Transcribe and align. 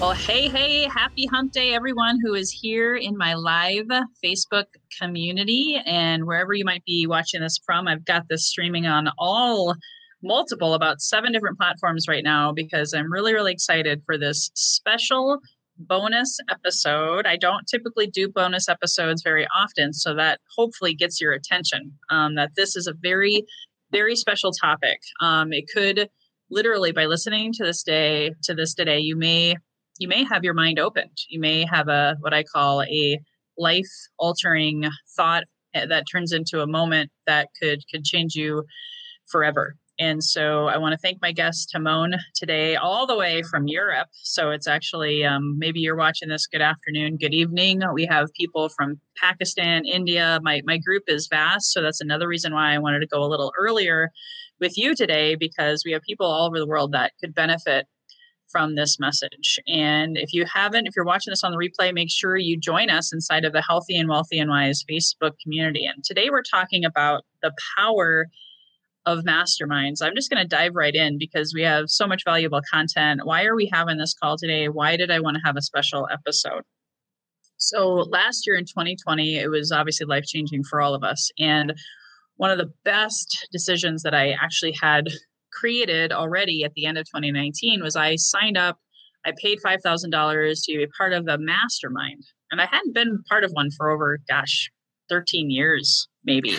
Well, 0.00 0.12
hey, 0.12 0.48
hey, 0.48 0.84
happy 0.84 1.26
hump 1.26 1.50
day, 1.50 1.74
everyone 1.74 2.20
who 2.22 2.34
is 2.34 2.52
here 2.52 2.94
in 2.94 3.16
my 3.16 3.34
live 3.34 3.88
Facebook 4.24 4.66
community. 4.96 5.82
And 5.84 6.24
wherever 6.24 6.54
you 6.54 6.64
might 6.64 6.84
be 6.84 7.08
watching 7.08 7.40
this 7.40 7.58
from, 7.66 7.88
I've 7.88 8.04
got 8.04 8.28
this 8.28 8.46
streaming 8.46 8.86
on 8.86 9.08
all 9.18 9.74
multiple, 10.22 10.74
about 10.74 11.00
seven 11.00 11.32
different 11.32 11.58
platforms 11.58 12.06
right 12.06 12.22
now 12.22 12.52
because 12.52 12.94
I'm 12.94 13.12
really, 13.12 13.34
really 13.34 13.50
excited 13.50 14.00
for 14.06 14.16
this 14.16 14.52
special 14.54 15.40
bonus 15.78 16.38
episode. 16.48 17.26
I 17.26 17.36
don't 17.36 17.66
typically 17.66 18.06
do 18.06 18.28
bonus 18.28 18.68
episodes 18.68 19.22
very 19.24 19.48
often, 19.52 19.92
so 19.92 20.14
that 20.14 20.38
hopefully 20.56 20.94
gets 20.94 21.20
your 21.20 21.32
attention 21.32 21.92
um, 22.08 22.36
that 22.36 22.52
this 22.54 22.76
is 22.76 22.86
a 22.86 22.94
very, 23.02 23.42
very 23.90 24.14
special 24.14 24.52
topic. 24.52 25.00
Um, 25.20 25.52
it 25.52 25.64
could 25.74 26.08
literally 26.50 26.92
by 26.92 27.06
listening 27.06 27.52
to 27.52 27.64
this 27.64 27.82
day 27.82 28.32
to 28.42 28.54
this 28.54 28.72
today 28.72 28.98
you 28.98 29.14
may 29.14 29.54
you 29.98 30.08
may 30.08 30.24
have 30.24 30.44
your 30.44 30.54
mind 30.54 30.78
opened. 30.78 31.16
You 31.28 31.40
may 31.40 31.66
have 31.66 31.88
a 31.88 32.16
what 32.20 32.32
I 32.32 32.44
call 32.44 32.82
a 32.82 33.18
life 33.56 33.90
altering 34.18 34.84
thought 35.16 35.44
eh, 35.74 35.86
that 35.86 36.04
turns 36.10 36.32
into 36.32 36.62
a 36.62 36.66
moment 36.66 37.10
that 37.26 37.48
could 37.60 37.82
could 37.92 38.04
change 38.04 38.34
you 38.34 38.64
forever. 39.30 39.74
And 40.00 40.22
so 40.22 40.68
I 40.68 40.78
want 40.78 40.92
to 40.92 40.98
thank 40.98 41.20
my 41.20 41.32
guest 41.32 41.70
Timon 41.72 42.14
today, 42.36 42.76
all 42.76 43.04
the 43.04 43.16
way 43.16 43.42
from 43.42 43.66
Europe. 43.66 44.06
So 44.12 44.52
it's 44.52 44.68
actually 44.68 45.24
um, 45.24 45.58
maybe 45.58 45.80
you're 45.80 45.96
watching 45.96 46.28
this. 46.28 46.46
Good 46.46 46.60
afternoon, 46.60 47.16
good 47.16 47.34
evening. 47.34 47.82
We 47.92 48.06
have 48.06 48.32
people 48.34 48.68
from 48.68 49.00
Pakistan, 49.20 49.84
India. 49.84 50.38
My 50.42 50.62
my 50.64 50.78
group 50.78 51.02
is 51.08 51.26
vast, 51.28 51.72
so 51.72 51.82
that's 51.82 52.00
another 52.00 52.28
reason 52.28 52.54
why 52.54 52.72
I 52.72 52.78
wanted 52.78 53.00
to 53.00 53.08
go 53.08 53.24
a 53.24 53.26
little 53.26 53.52
earlier 53.58 54.10
with 54.60 54.78
you 54.78 54.94
today 54.94 55.34
because 55.34 55.82
we 55.84 55.92
have 55.92 56.02
people 56.02 56.26
all 56.26 56.46
over 56.46 56.58
the 56.58 56.66
world 56.66 56.92
that 56.92 57.12
could 57.20 57.34
benefit 57.34 57.86
from 58.50 58.74
this 58.74 58.98
message. 58.98 59.58
And 59.66 60.16
if 60.16 60.32
you 60.32 60.44
haven't, 60.52 60.86
if 60.86 60.96
you're 60.96 61.04
watching 61.04 61.30
this 61.30 61.44
on 61.44 61.52
the 61.52 61.58
replay, 61.58 61.92
make 61.92 62.10
sure 62.10 62.36
you 62.36 62.58
join 62.58 62.90
us 62.90 63.12
inside 63.12 63.44
of 63.44 63.52
the 63.52 63.62
Healthy 63.62 63.96
and 63.96 64.08
Wealthy 64.08 64.38
and 64.38 64.50
Wise 64.50 64.84
Facebook 64.90 65.32
community. 65.42 65.86
And 65.86 66.02
today 66.04 66.30
we're 66.30 66.42
talking 66.42 66.84
about 66.84 67.24
the 67.42 67.52
power 67.76 68.26
of 69.06 69.24
masterminds. 69.24 70.02
I'm 70.02 70.14
just 70.14 70.30
going 70.30 70.42
to 70.42 70.48
dive 70.48 70.74
right 70.74 70.94
in 70.94 71.18
because 71.18 71.54
we 71.54 71.62
have 71.62 71.88
so 71.88 72.06
much 72.06 72.22
valuable 72.24 72.60
content. 72.70 73.22
Why 73.24 73.44
are 73.44 73.56
we 73.56 73.70
having 73.72 73.96
this 73.96 74.14
call 74.14 74.36
today? 74.36 74.68
Why 74.68 74.96
did 74.96 75.10
I 75.10 75.20
want 75.20 75.36
to 75.36 75.42
have 75.44 75.56
a 75.56 75.62
special 75.62 76.06
episode? 76.12 76.62
So, 77.56 78.06
last 78.10 78.46
year 78.46 78.56
in 78.56 78.64
2020, 78.64 79.36
it 79.36 79.48
was 79.48 79.72
obviously 79.72 80.06
life 80.06 80.24
changing 80.24 80.62
for 80.62 80.80
all 80.80 80.94
of 80.94 81.02
us. 81.02 81.30
And 81.38 81.74
one 82.36 82.50
of 82.50 82.58
the 82.58 82.72
best 82.84 83.48
decisions 83.50 84.02
that 84.02 84.14
I 84.14 84.30
actually 84.30 84.76
had 84.80 85.08
created 85.52 86.12
already 86.12 86.64
at 86.64 86.72
the 86.74 86.86
end 86.86 86.98
of 86.98 87.06
2019 87.06 87.82
was 87.82 87.96
I 87.96 88.16
signed 88.16 88.56
up, 88.56 88.78
I 89.26 89.32
paid 89.36 89.58
$5,000 89.64 90.64
to 90.64 90.76
be 90.76 90.86
part 90.96 91.12
of 91.12 91.26
the 91.26 91.38
mastermind. 91.38 92.22
And 92.50 92.60
I 92.60 92.66
hadn't 92.66 92.94
been 92.94 93.22
part 93.28 93.44
of 93.44 93.50
one 93.52 93.70
for 93.70 93.90
over, 93.90 94.18
gosh, 94.28 94.70
13 95.08 95.50
years, 95.50 96.08
maybe. 96.24 96.58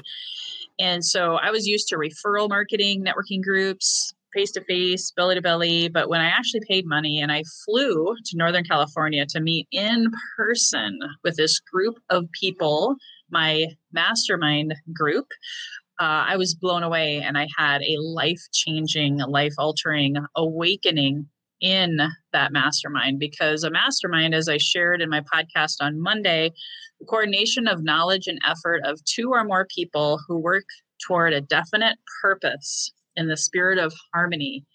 And 0.79 1.03
so 1.03 1.35
I 1.35 1.51
was 1.51 1.67
used 1.67 1.87
to 1.89 1.97
referral 1.97 2.49
marketing, 2.49 3.03
networking 3.03 3.43
groups, 3.43 4.13
face 4.33 4.51
to 4.51 4.61
face, 4.61 5.11
belly 5.11 5.35
to 5.35 5.41
belly. 5.41 5.89
But 5.89 6.09
when 6.09 6.21
I 6.21 6.27
actually 6.27 6.61
paid 6.67 6.85
money 6.85 7.21
and 7.21 7.31
I 7.31 7.43
flew 7.65 8.15
to 8.25 8.37
Northern 8.37 8.63
California 8.63 9.25
to 9.27 9.39
meet 9.39 9.67
in 9.71 10.11
person 10.37 10.99
with 11.23 11.35
this 11.35 11.59
group 11.59 11.95
of 12.09 12.25
people, 12.39 12.95
my 13.31 13.67
mastermind 13.91 14.73
group, 14.93 15.27
uh, 15.99 16.25
I 16.27 16.37
was 16.37 16.55
blown 16.55 16.83
away 16.83 17.21
and 17.21 17.37
I 17.37 17.47
had 17.57 17.81
a 17.81 17.97
life 17.99 18.41
changing, 18.53 19.17
life 19.17 19.53
altering 19.57 20.15
awakening 20.35 21.27
in 21.61 21.99
that 22.31 22.53
mastermind 22.53 23.19
because 23.19 23.63
a 23.63 23.71
mastermind, 23.71 24.33
as 24.33 24.47
I 24.47 24.57
shared 24.57 25.01
in 25.01 25.09
my 25.09 25.21
podcast 25.21 25.75
on 25.81 26.01
Monday, 26.01 26.53
the 26.99 27.05
coordination 27.05 27.67
of 27.67 27.83
knowledge 27.83 28.27
and 28.27 28.39
effort 28.47 28.81
of 28.85 29.03
two 29.03 29.31
or 29.31 29.43
more 29.43 29.67
people 29.73 30.19
who 30.27 30.37
work 30.37 30.63
toward 31.05 31.33
a 31.33 31.41
definite 31.41 31.97
purpose 32.21 32.91
in 33.15 33.27
the 33.27 33.37
spirit 33.37 33.77
of 33.77 33.93
harmony, 34.13 34.65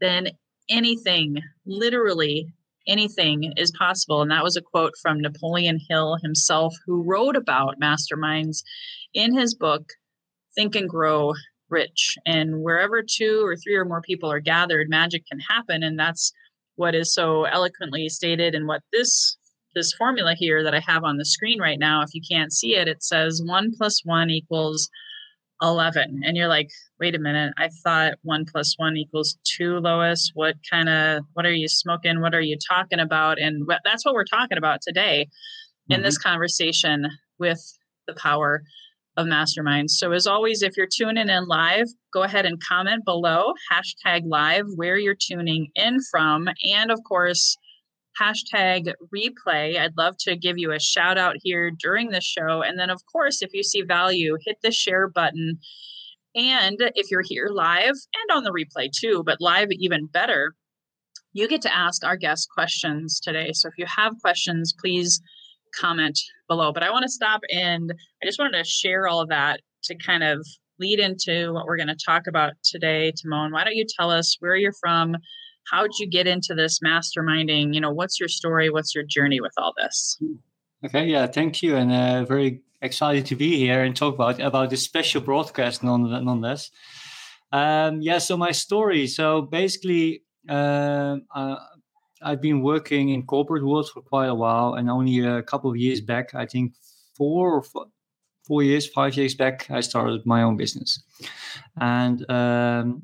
then 0.00 0.28
anything, 0.68 1.36
literally 1.66 2.52
anything 2.86 3.52
is 3.56 3.72
possible. 3.78 4.20
And 4.20 4.30
that 4.30 4.44
was 4.44 4.56
a 4.56 4.62
quote 4.62 4.92
from 5.00 5.20
Napoleon 5.20 5.78
Hill 5.88 6.18
himself, 6.22 6.74
who 6.86 7.02
wrote 7.02 7.36
about 7.36 7.80
masterminds 7.80 8.62
in 9.14 9.36
his 9.36 9.54
book, 9.54 9.84
think 10.54 10.74
and 10.74 10.88
grow 10.88 11.34
rich. 11.70 12.16
And 12.26 12.62
wherever 12.62 13.02
two 13.02 13.42
or 13.44 13.56
three 13.56 13.74
or 13.74 13.84
more 13.84 14.02
people 14.02 14.30
are 14.30 14.40
gathered, 14.40 14.88
magic 14.88 15.24
can 15.26 15.40
happen. 15.40 15.82
And 15.82 15.98
that's 15.98 16.32
what 16.76 16.94
is 16.94 17.14
so 17.14 17.44
eloquently 17.44 18.08
stated 18.08 18.54
in 18.54 18.66
what 18.66 18.82
this 18.92 19.36
this 19.74 19.92
formula 19.92 20.34
here 20.36 20.62
that 20.62 20.74
I 20.74 20.80
have 20.86 21.02
on 21.02 21.16
the 21.16 21.24
screen 21.24 21.60
right 21.60 21.80
now. 21.80 22.02
If 22.02 22.14
you 22.14 22.20
can't 22.28 22.52
see 22.52 22.76
it, 22.76 22.86
it 22.86 23.02
says 23.02 23.42
one 23.44 23.72
plus 23.76 24.02
one 24.04 24.30
equals 24.30 24.88
11. 25.62 26.22
And 26.24 26.36
you're 26.36 26.48
like, 26.48 26.70
wait 27.00 27.14
a 27.14 27.18
minute, 27.18 27.54
I 27.58 27.70
thought 27.82 28.14
one 28.22 28.44
plus 28.44 28.74
one 28.76 28.96
equals 28.96 29.36
two, 29.44 29.78
Lois. 29.78 30.30
What 30.34 30.56
kind 30.70 30.88
of, 30.88 31.24
what 31.32 31.46
are 31.46 31.52
you 31.52 31.68
smoking? 31.68 32.20
What 32.20 32.34
are 32.34 32.40
you 32.40 32.56
talking 32.68 33.00
about? 33.00 33.40
And 33.40 33.68
that's 33.84 34.04
what 34.04 34.14
we're 34.14 34.24
talking 34.24 34.58
about 34.58 34.80
today 34.80 35.26
mm-hmm. 35.26 35.94
in 35.94 36.02
this 36.02 36.18
conversation 36.18 37.08
with 37.38 37.60
the 38.06 38.14
power 38.14 38.62
of 39.16 39.26
masterminds. 39.26 39.90
So, 39.90 40.12
as 40.12 40.26
always, 40.26 40.62
if 40.62 40.76
you're 40.76 40.88
tuning 40.92 41.28
in 41.28 41.46
live, 41.46 41.86
go 42.12 42.22
ahead 42.22 42.46
and 42.46 42.62
comment 42.62 43.04
below 43.04 43.52
hashtag 43.72 44.22
live 44.26 44.66
where 44.76 44.96
you're 44.96 45.16
tuning 45.18 45.68
in 45.74 45.98
from. 46.10 46.48
And 46.72 46.90
of 46.90 47.00
course, 47.06 47.56
hashtag 48.20 48.92
replay. 49.14 49.78
I'd 49.78 49.96
love 49.96 50.16
to 50.20 50.36
give 50.36 50.58
you 50.58 50.72
a 50.72 50.80
shout 50.80 51.18
out 51.18 51.36
here 51.42 51.70
during 51.70 52.10
the 52.10 52.20
show. 52.20 52.62
And 52.62 52.78
then, 52.78 52.90
of 52.90 53.02
course, 53.10 53.42
if 53.42 53.52
you 53.52 53.62
see 53.62 53.82
value, 53.82 54.36
hit 54.44 54.56
the 54.62 54.72
share 54.72 55.08
button. 55.08 55.58
And 56.34 56.76
if 56.96 57.10
you're 57.10 57.22
here 57.24 57.48
live 57.52 57.94
and 57.94 58.36
on 58.36 58.42
the 58.42 58.50
replay 58.50 58.90
too, 58.90 59.22
but 59.24 59.40
live 59.40 59.68
even 59.70 60.06
better, 60.06 60.54
you 61.32 61.48
get 61.48 61.62
to 61.62 61.74
ask 61.74 62.04
our 62.04 62.16
guests 62.16 62.46
questions 62.46 63.20
today. 63.20 63.50
So 63.52 63.68
if 63.68 63.74
you 63.78 63.86
have 63.86 64.20
questions, 64.20 64.74
please 64.78 65.20
comment 65.80 66.18
below. 66.48 66.72
But 66.72 66.82
I 66.82 66.90
want 66.90 67.04
to 67.04 67.08
stop 67.08 67.40
and 67.52 67.92
I 68.22 68.26
just 68.26 68.38
wanted 68.38 68.58
to 68.58 68.64
share 68.64 69.06
all 69.06 69.20
of 69.20 69.28
that 69.28 69.60
to 69.84 69.96
kind 69.96 70.22
of 70.22 70.46
lead 70.78 70.98
into 70.98 71.52
what 71.52 71.66
we're 71.66 71.76
going 71.76 71.88
to 71.88 71.96
talk 72.04 72.26
about 72.26 72.52
today. 72.64 73.12
Timon, 73.22 73.52
why 73.52 73.64
don't 73.64 73.76
you 73.76 73.86
tell 73.98 74.10
us 74.10 74.36
where 74.40 74.56
you're 74.56 74.74
from? 74.80 75.16
How'd 75.70 75.90
you 75.98 76.08
get 76.08 76.26
into 76.26 76.54
this 76.54 76.80
masterminding? 76.80 77.74
You 77.74 77.80
know, 77.80 77.92
what's 77.92 78.20
your 78.20 78.28
story? 78.28 78.70
What's 78.70 78.94
your 78.94 79.04
journey 79.04 79.40
with 79.40 79.52
all 79.56 79.72
this? 79.80 80.18
Okay, 80.84 81.06
yeah, 81.06 81.26
thank 81.26 81.62
you, 81.62 81.76
and 81.76 81.90
uh, 81.90 82.24
very 82.24 82.60
excited 82.82 83.24
to 83.26 83.36
be 83.36 83.56
here 83.56 83.82
and 83.82 83.96
talk 83.96 84.14
about 84.14 84.38
about 84.40 84.68
this 84.68 84.82
special 84.82 85.22
broadcast 85.22 85.82
nonetheless. 85.82 86.70
Um, 87.50 88.02
yeah, 88.02 88.18
so 88.18 88.36
my 88.36 88.50
story. 88.50 89.06
So 89.06 89.42
basically, 89.42 90.22
uh, 90.48 91.16
uh, 91.34 91.56
I've 92.24 92.40
been 92.40 92.62
working 92.62 93.10
in 93.10 93.26
corporate 93.26 93.64
world 93.64 93.90
for 93.92 94.00
quite 94.00 94.28
a 94.28 94.34
while, 94.34 94.74
and 94.74 94.90
only 94.90 95.20
a 95.20 95.42
couple 95.42 95.70
of 95.70 95.76
years 95.76 96.00
back, 96.00 96.34
I 96.34 96.46
think 96.46 96.72
four 97.16 97.54
or 97.54 97.62
four, 97.62 97.86
four 98.46 98.62
years, 98.62 98.86
five 98.86 99.16
years 99.16 99.34
back, 99.34 99.70
I 99.70 99.80
started 99.80 100.26
my 100.26 100.42
own 100.42 100.56
business. 100.56 101.02
And 101.80 102.28
um, 102.30 103.02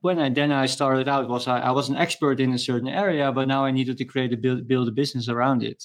when 0.00 0.18
I 0.18 0.28
then 0.28 0.52
I 0.52 0.66
started 0.66 1.08
out 1.08 1.28
was 1.28 1.48
I, 1.48 1.60
I, 1.60 1.70
was 1.70 1.88
an 1.88 1.96
expert 1.96 2.40
in 2.40 2.52
a 2.52 2.58
certain 2.58 2.88
area, 2.88 3.32
but 3.32 3.48
now 3.48 3.64
I 3.64 3.70
needed 3.70 3.98
to 3.98 4.04
create 4.04 4.32
a 4.32 4.36
build, 4.36 4.68
build 4.68 4.88
a 4.88 4.92
business 4.92 5.28
around 5.28 5.62
it. 5.62 5.84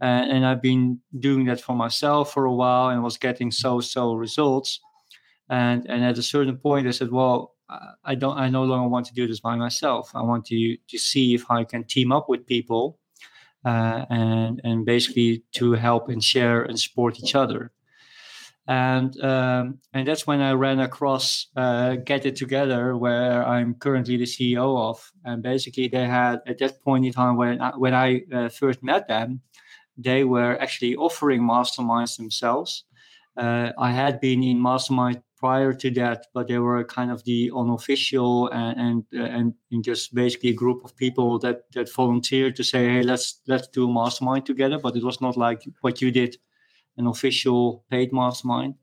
And 0.00 0.44
I've 0.44 0.60
been 0.60 1.00
doing 1.18 1.46
that 1.46 1.60
for 1.60 1.74
myself 1.74 2.32
for 2.32 2.44
a 2.44 2.54
while 2.54 2.90
and 2.90 3.02
was 3.02 3.16
getting 3.16 3.50
so 3.50 3.80
so 3.80 4.14
results. 4.14 4.80
And 5.48 5.86
and 5.88 6.04
at 6.04 6.18
a 6.18 6.22
certain 6.22 6.58
point, 6.58 6.86
I 6.86 6.90
said, 6.90 7.10
well, 7.10 7.53
I 8.04 8.14
don't. 8.14 8.36
I 8.36 8.48
no 8.48 8.64
longer 8.64 8.88
want 8.88 9.06
to 9.06 9.14
do 9.14 9.26
this 9.26 9.40
by 9.40 9.56
myself. 9.56 10.10
I 10.14 10.22
want 10.22 10.44
to 10.46 10.76
to 10.76 10.98
see 10.98 11.34
if 11.34 11.50
I 11.50 11.64
can 11.64 11.84
team 11.84 12.12
up 12.12 12.28
with 12.28 12.46
people, 12.46 12.98
uh, 13.64 14.04
and 14.10 14.60
and 14.64 14.84
basically 14.84 15.44
to 15.52 15.72
help 15.72 16.08
and 16.08 16.22
share 16.22 16.62
and 16.62 16.78
support 16.78 17.18
each 17.20 17.34
other. 17.34 17.72
And 18.66 19.22
um, 19.22 19.78
and 19.92 20.08
that's 20.08 20.26
when 20.26 20.40
I 20.40 20.52
ran 20.52 20.80
across 20.80 21.48
uh, 21.54 21.96
Get 21.96 22.24
It 22.24 22.36
Together, 22.36 22.96
where 22.96 23.46
I'm 23.46 23.74
currently 23.74 24.16
the 24.16 24.24
CEO 24.24 24.78
of. 24.78 25.12
And 25.24 25.42
basically, 25.42 25.88
they 25.88 26.06
had 26.06 26.40
at 26.46 26.58
that 26.58 26.82
point 26.82 27.04
in 27.04 27.12
time 27.12 27.36
when 27.36 27.60
I, 27.60 27.76
when 27.76 27.94
I 27.94 28.22
uh, 28.32 28.48
first 28.48 28.82
met 28.82 29.06
them, 29.06 29.42
they 29.98 30.24
were 30.24 30.60
actually 30.60 30.96
offering 30.96 31.42
masterminds 31.42 32.16
themselves. 32.16 32.84
Uh, 33.36 33.72
I 33.78 33.90
had 33.90 34.20
been 34.20 34.42
in 34.42 34.62
mastermind 34.62 35.22
prior 35.44 35.74
to 35.74 35.90
that, 35.90 36.20
but 36.32 36.48
they 36.48 36.58
were 36.58 36.82
kind 36.84 37.10
of 37.10 37.22
the 37.24 37.50
unofficial 37.54 38.48
and 38.48 39.04
and, 39.12 39.54
and 39.70 39.84
just 39.84 40.14
basically 40.14 40.50
a 40.50 40.60
group 40.62 40.84
of 40.84 40.96
people 40.96 41.38
that 41.38 41.56
that 41.74 41.94
volunteered 41.94 42.56
to 42.56 42.64
say, 42.64 42.82
hey, 42.92 43.02
let's 43.02 43.42
let's 43.46 43.68
do 43.68 43.84
a 43.84 43.92
mastermind 43.92 44.46
together. 44.46 44.78
But 44.78 44.96
it 44.96 45.04
was 45.04 45.20
not 45.20 45.36
like 45.36 45.60
what 45.82 46.00
you 46.02 46.10
did, 46.10 46.36
an 46.96 47.06
official 47.06 47.84
paid 47.90 48.10
mastermind. 48.12 48.74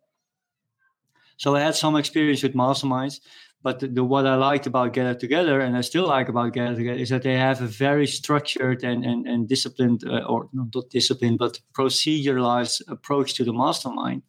So 1.37 1.55
I 1.55 1.61
had 1.61 1.75
some 1.75 1.99
experience 1.99 2.43
with 2.43 2.53
masterminds, 2.53 3.21
but 3.63 3.79
the, 3.79 3.87
the, 3.87 4.03
what 4.03 4.27
I 4.27 4.35
liked 4.35 4.67
about 4.67 4.93
Gather 4.93 5.19
Together, 5.19 5.61
and 5.61 5.75
I 5.75 5.81
still 5.81 6.07
like 6.07 6.29
about 6.29 6.53
Gather 6.53 6.75
Together, 6.75 7.01
is 7.01 7.09
that 7.09 7.23
they 7.23 7.37
have 7.37 7.61
a 7.63 7.67
very 7.85 8.07
structured 8.07 8.83
and 8.83 9.05
and, 9.05 9.27
and 9.27 9.49
disciplined, 9.49 10.03
uh, 10.05 10.31
or 10.31 10.49
not 10.53 10.89
disciplined, 10.91 11.39
but 11.39 11.61
proceduralized 11.73 12.81
approach 12.87 13.33
to 13.37 13.43
the 13.43 13.53
mastermind, 13.53 14.21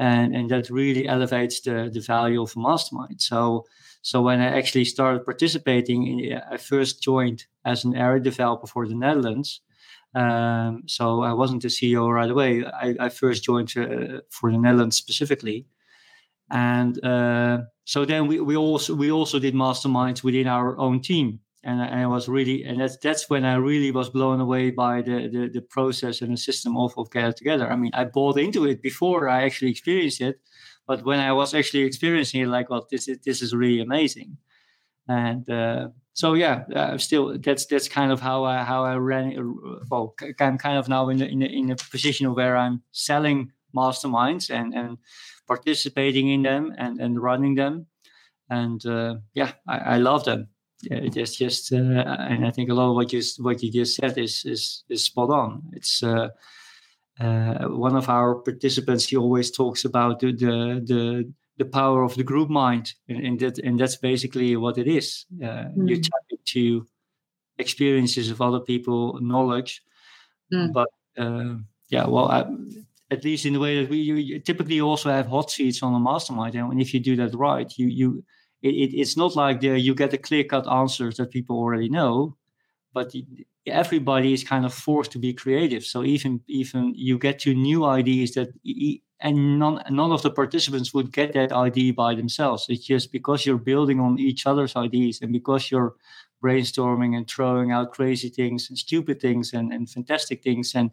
and 0.00 0.34
and 0.34 0.50
that 0.50 0.70
really 0.70 1.06
elevates 1.06 1.60
the 1.60 1.90
the 1.92 2.00
value 2.00 2.42
of 2.42 2.56
mastermind. 2.56 3.20
So 3.20 3.66
so 4.02 4.22
when 4.22 4.40
I 4.40 4.58
actually 4.58 4.86
started 4.86 5.24
participating, 5.24 6.06
in, 6.06 6.40
I 6.50 6.56
first 6.56 7.02
joined 7.02 7.46
as 7.64 7.84
an 7.84 7.94
area 7.94 8.22
developer 8.22 8.66
for 8.66 8.88
the 8.88 8.94
Netherlands. 8.94 9.60
Um, 10.14 10.82
so 10.86 11.22
I 11.22 11.34
wasn't 11.34 11.62
the 11.62 11.68
CEO 11.68 12.12
right 12.12 12.30
away. 12.30 12.64
I, 12.64 12.96
I 12.98 13.08
first 13.10 13.44
joined 13.44 13.72
uh, 13.76 14.22
for 14.30 14.50
the 14.50 14.58
Netherlands 14.58 14.96
specifically 14.96 15.66
and 16.50 17.02
uh, 17.04 17.58
so 17.84 18.04
then 18.04 18.26
we, 18.26 18.40
we 18.40 18.56
also 18.56 18.94
we 18.94 19.10
also 19.10 19.38
did 19.38 19.54
masterminds 19.54 20.22
within 20.22 20.46
our 20.46 20.78
own 20.78 21.00
team 21.00 21.40
and 21.62 21.82
I, 21.82 21.86
and 21.86 22.00
I, 22.00 22.06
was 22.06 22.28
really 22.28 22.64
and 22.64 22.80
that's 22.80 22.96
that's 22.98 23.28
when 23.28 23.44
I 23.44 23.54
really 23.56 23.90
was 23.90 24.08
blown 24.10 24.40
away 24.40 24.70
by 24.70 25.02
the 25.02 25.28
the, 25.28 25.50
the 25.52 25.60
process 25.62 26.22
and 26.22 26.32
the 26.32 26.36
system 26.36 26.76
of, 26.76 26.94
of 26.96 27.08
It 27.14 27.36
Together. 27.36 27.70
I 27.70 27.76
mean, 27.76 27.90
I 27.94 28.04
bought 28.04 28.38
into 28.38 28.64
it 28.66 28.82
before 28.82 29.28
I 29.28 29.44
actually 29.44 29.70
experienced 29.70 30.20
it, 30.20 30.40
but 30.86 31.04
when 31.04 31.20
I 31.20 31.32
was 31.32 31.54
actually 31.54 31.84
experiencing 31.84 32.40
it, 32.42 32.48
like, 32.48 32.70
well, 32.70 32.86
this 32.90 33.08
is 33.08 33.18
this 33.24 33.42
is 33.42 33.54
really 33.54 33.80
amazing, 33.80 34.38
and 35.08 35.48
uh, 35.50 35.88
so 36.14 36.34
yeah, 36.34 36.64
uh, 36.74 36.98
still 36.98 37.38
that's 37.38 37.66
that's 37.66 37.88
kind 37.88 38.12
of 38.12 38.20
how 38.20 38.44
I 38.44 38.64
how 38.64 38.84
I 38.84 38.96
ran. 38.96 39.54
Well, 39.90 40.14
I'm 40.40 40.58
kind 40.58 40.78
of 40.78 40.88
now 40.88 41.08
in 41.08 41.18
the, 41.18 41.28
in 41.28 41.42
a, 41.42 41.46
in 41.46 41.70
a 41.70 41.76
position 41.76 42.34
where 42.34 42.56
I'm 42.56 42.82
selling 42.92 43.52
masterminds 43.76 44.50
and 44.50 44.74
and 44.74 44.98
participating 45.50 46.28
in 46.28 46.42
them 46.42 46.72
and, 46.78 47.00
and 47.00 47.20
running 47.20 47.56
them. 47.56 47.86
And 48.48 48.84
uh, 48.86 49.16
yeah, 49.34 49.52
I, 49.66 49.78
I, 49.78 49.96
love 49.98 50.24
them. 50.24 50.48
Yeah, 50.82 51.00
it's 51.02 51.36
just, 51.36 51.72
uh, 51.72 51.76
and 51.76 52.46
I 52.46 52.50
think 52.50 52.70
a 52.70 52.74
lot 52.74 52.90
of 52.90 52.94
what 52.94 53.12
you 53.12 53.22
what 53.38 53.62
you 53.62 53.70
just 53.70 53.96
said 53.96 54.16
is 54.16 54.44
is, 54.46 54.84
is 54.88 55.04
spot 55.04 55.30
on. 55.30 55.62
It's 55.72 56.02
uh, 56.02 56.28
uh 57.20 57.68
one 57.68 57.96
of 57.96 58.08
our 58.08 58.36
participants. 58.36 59.06
He 59.06 59.16
always 59.16 59.50
talks 59.50 59.84
about 59.84 60.20
the 60.20 60.32
the 60.32 60.80
the, 60.86 61.32
the 61.58 61.64
power 61.66 62.02
of 62.02 62.14
the 62.14 62.24
group 62.24 62.48
mind, 62.48 62.94
and, 63.08 63.26
and, 63.26 63.40
that 63.40 63.58
and 63.58 63.78
that's 63.78 63.96
basically 63.96 64.56
what 64.56 64.78
it 64.78 64.88
is. 64.88 65.26
Mm. 65.38 65.88
You 65.88 65.96
tap 66.00 66.24
into 66.30 66.86
experiences 67.58 68.30
of 68.30 68.40
other 68.40 68.60
people, 68.60 69.18
knowledge, 69.20 69.82
mm. 70.52 70.72
but 70.72 70.88
uh, 71.18 71.56
yeah, 71.90 72.06
well. 72.06 72.30
I, 72.30 72.46
at 73.12 73.24
least 73.24 73.44
in 73.44 73.54
the 73.54 73.58
way 73.58 73.82
that 73.82 73.90
we 73.90 73.98
you, 73.98 74.38
typically 74.38 74.80
also 74.80 75.10
have 75.10 75.26
hot 75.26 75.50
seats 75.50 75.82
on 75.82 75.92
a 75.94 75.98
mastermind 75.98 76.54
and 76.54 76.80
if 76.80 76.94
you 76.94 77.00
do 77.00 77.16
that 77.16 77.34
right 77.34 77.76
you 77.76 77.88
you 77.88 78.24
it, 78.62 78.94
it's 78.94 79.16
not 79.16 79.36
like 79.36 79.60
the, 79.60 79.78
you 79.78 79.94
get 79.94 80.10
the 80.10 80.18
clear 80.18 80.44
cut 80.44 80.70
answers 80.70 81.16
that 81.16 81.30
people 81.30 81.56
already 81.56 81.88
know 81.88 82.36
but 82.92 83.12
everybody 83.66 84.32
is 84.32 84.44
kind 84.44 84.64
of 84.64 84.74
forced 84.74 85.12
to 85.12 85.18
be 85.18 85.32
creative. 85.32 85.84
So 85.84 86.04
even 86.04 86.40
even 86.48 86.92
you 86.96 87.18
get 87.18 87.38
to 87.40 87.54
new 87.54 87.84
ideas 87.84 88.32
that 88.32 88.48
and 89.20 89.58
none 89.58 89.82
none 89.90 90.12
of 90.12 90.22
the 90.22 90.30
participants 90.30 90.94
would 90.94 91.12
get 91.12 91.32
that 91.34 91.52
idea 91.52 91.92
by 91.92 92.14
themselves. 92.14 92.66
It's 92.68 92.84
just 92.84 93.12
because 93.12 93.46
you're 93.46 93.58
building 93.58 94.00
on 94.00 94.18
each 94.18 94.46
other's 94.46 94.76
ideas 94.76 95.20
and 95.22 95.32
because 95.32 95.70
you're 95.70 95.94
brainstorming 96.42 97.16
and 97.16 97.28
throwing 97.28 97.70
out 97.70 97.92
crazy 97.92 98.30
things 98.30 98.70
and 98.70 98.78
stupid 98.78 99.20
things 99.20 99.52
and, 99.52 99.72
and 99.72 99.90
fantastic 99.90 100.42
things. 100.42 100.74
And 100.74 100.90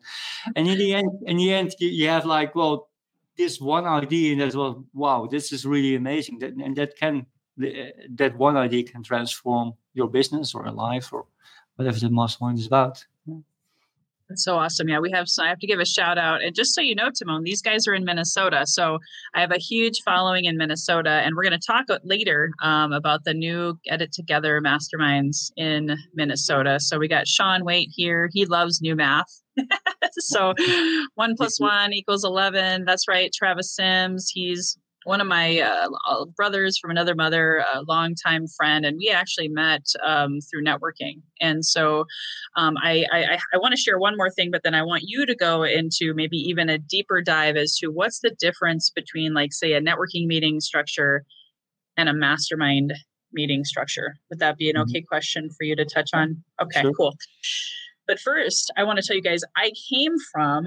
and 0.55 0.67
in 0.67 0.77
the 0.77 0.93
end 0.93 1.09
in 1.25 1.37
the 1.37 1.53
end 1.53 1.73
you, 1.79 1.89
you 1.89 2.09
have 2.09 2.25
like 2.25 2.53
well 2.53 2.89
this 3.37 3.61
one 3.61 3.85
idea 3.85 4.33
and 4.33 4.41
that's 4.41 4.55
well 4.55 4.83
wow 4.93 5.27
this 5.31 5.51
is 5.53 5.65
really 5.65 5.95
amazing. 5.95 6.39
That, 6.39 6.53
and 6.53 6.75
that 6.75 6.97
can 6.97 7.25
that 7.57 8.35
one 8.37 8.57
idea 8.57 8.83
can 8.83 9.03
transform 9.03 9.73
your 9.93 10.07
business 10.07 10.53
or 10.53 10.65
a 10.65 10.71
life 10.71 11.11
or 11.11 11.25
whatever 11.75 11.99
the 11.99 12.09
mastermind 12.09 12.59
is 12.59 12.67
about 12.67 13.05
that's 14.29 14.43
so 14.43 14.57
awesome. 14.57 14.89
Yeah, 14.89 14.99
we 14.99 15.11
have, 15.11 15.29
so 15.29 15.43
I 15.43 15.47
have 15.47 15.59
to 15.59 15.67
give 15.67 15.79
a 15.79 15.85
shout 15.85 16.17
out. 16.17 16.43
And 16.43 16.53
just 16.53 16.75
so 16.75 16.81
you 16.81 16.95
know, 16.95 17.09
Timon, 17.09 17.43
these 17.43 17.61
guys 17.61 17.87
are 17.87 17.93
in 17.93 18.03
Minnesota. 18.03 18.65
So 18.65 18.99
I 19.33 19.41
have 19.41 19.51
a 19.51 19.57
huge 19.57 20.01
following 20.03 20.45
in 20.45 20.57
Minnesota. 20.57 21.09
And 21.09 21.35
we're 21.35 21.43
going 21.43 21.59
to 21.59 21.65
talk 21.65 21.85
later 22.03 22.51
um, 22.61 22.91
about 22.91 23.23
the 23.23 23.33
new 23.33 23.79
Get 23.85 24.01
It 24.01 24.11
Together 24.11 24.61
masterminds 24.61 25.51
in 25.55 25.97
Minnesota. 26.13 26.79
So 26.79 26.99
we 26.99 27.07
got 27.07 27.27
Sean 27.27 27.63
Waite 27.63 27.91
here. 27.93 28.29
He 28.33 28.45
loves 28.45 28.81
new 28.81 28.95
math. 28.95 29.41
so 30.19 30.53
one 31.15 31.35
plus 31.35 31.57
one 31.59 31.93
equals 31.93 32.25
11. 32.25 32.83
That's 32.85 33.07
right. 33.07 33.31
Travis 33.33 33.73
Sims, 33.73 34.29
he's 34.29 34.77
one 35.07 35.21
of 35.21 35.27
my 35.27 35.59
uh, 35.61 36.25
brothers 36.35 36.77
from 36.77 36.91
another 36.91 37.15
mother, 37.15 37.63
a 37.73 37.81
longtime 37.83 38.45
friend, 38.45 38.85
and 38.85 38.97
we 38.97 39.09
actually 39.09 39.47
met 39.47 39.85
um, 40.05 40.39
through 40.41 40.65
networking. 40.65 41.21
And 41.39 41.63
so, 41.63 42.03
um, 42.57 42.75
I, 42.83 43.05
I, 43.11 43.37
I 43.53 43.57
want 43.57 43.73
to 43.73 43.79
share 43.79 43.97
one 43.97 44.17
more 44.17 44.29
thing, 44.29 44.51
but 44.51 44.63
then 44.63 44.75
I 44.75 44.83
want 44.83 45.03
you 45.05 45.25
to 45.25 45.33
go 45.33 45.63
into 45.63 46.13
maybe 46.13 46.37
even 46.37 46.69
a 46.69 46.77
deeper 46.77 47.21
dive 47.21 47.55
as 47.55 47.77
to 47.77 47.87
what's 47.87 48.19
the 48.19 48.35
difference 48.37 48.89
between, 48.89 49.33
like, 49.33 49.53
say, 49.53 49.73
a 49.73 49.81
networking 49.81 50.27
meeting 50.27 50.59
structure 50.59 51.23
and 51.95 52.09
a 52.09 52.13
mastermind 52.13 52.93
meeting 53.31 53.63
structure. 53.63 54.17
Would 54.29 54.39
that 54.39 54.57
be 54.57 54.69
an 54.69 54.75
mm-hmm. 54.75 54.89
okay 54.89 55.01
question 55.01 55.49
for 55.57 55.63
you 55.63 55.77
to 55.77 55.85
touch 55.85 56.09
on? 56.13 56.43
Okay, 56.61 56.81
sure. 56.81 56.93
cool. 56.93 57.15
But 58.07 58.19
first, 58.19 58.71
I 58.77 58.83
want 58.83 58.99
to 58.99 59.05
tell 59.05 59.15
you 59.15 59.21
guys, 59.21 59.41
I 59.55 59.71
came 59.89 60.15
from 60.33 60.65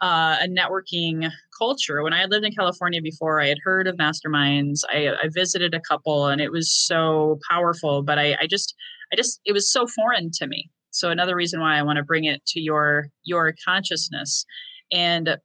uh, 0.00 0.36
a 0.40 0.48
networking 0.48 1.30
culture. 1.58 2.02
When 2.02 2.12
I 2.12 2.20
had 2.20 2.30
lived 2.30 2.44
in 2.44 2.52
California 2.52 3.02
before, 3.02 3.40
I 3.40 3.48
had 3.48 3.58
heard 3.62 3.86
of 3.86 3.96
masterminds. 3.96 4.80
I, 4.88 5.08
I 5.08 5.28
visited 5.28 5.74
a 5.74 5.80
couple, 5.80 6.26
and 6.26 6.40
it 6.40 6.50
was 6.50 6.72
so 6.72 7.38
powerful. 7.50 8.02
But 8.02 8.18
I, 8.18 8.36
I 8.40 8.46
just, 8.46 8.74
I 9.12 9.16
just, 9.16 9.40
it 9.44 9.52
was 9.52 9.70
so 9.70 9.86
foreign 9.86 10.30
to 10.32 10.46
me. 10.46 10.70
So 10.90 11.10
another 11.10 11.36
reason 11.36 11.60
why 11.60 11.78
I 11.78 11.82
want 11.82 11.98
to 11.98 12.02
bring 12.02 12.24
it 12.24 12.44
to 12.46 12.60
your 12.60 13.08
your 13.24 13.54
consciousness. 13.64 14.44
And 14.92 15.36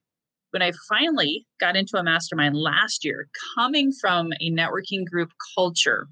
when 0.51 0.61
I 0.61 0.71
finally 0.87 1.45
got 1.59 1.75
into 1.75 1.97
a 1.97 2.03
mastermind 2.03 2.55
last 2.55 3.03
year, 3.03 3.27
coming 3.55 3.91
from 3.91 4.31
a 4.39 4.51
networking 4.51 5.05
group 5.05 5.31
culture, 5.55 6.07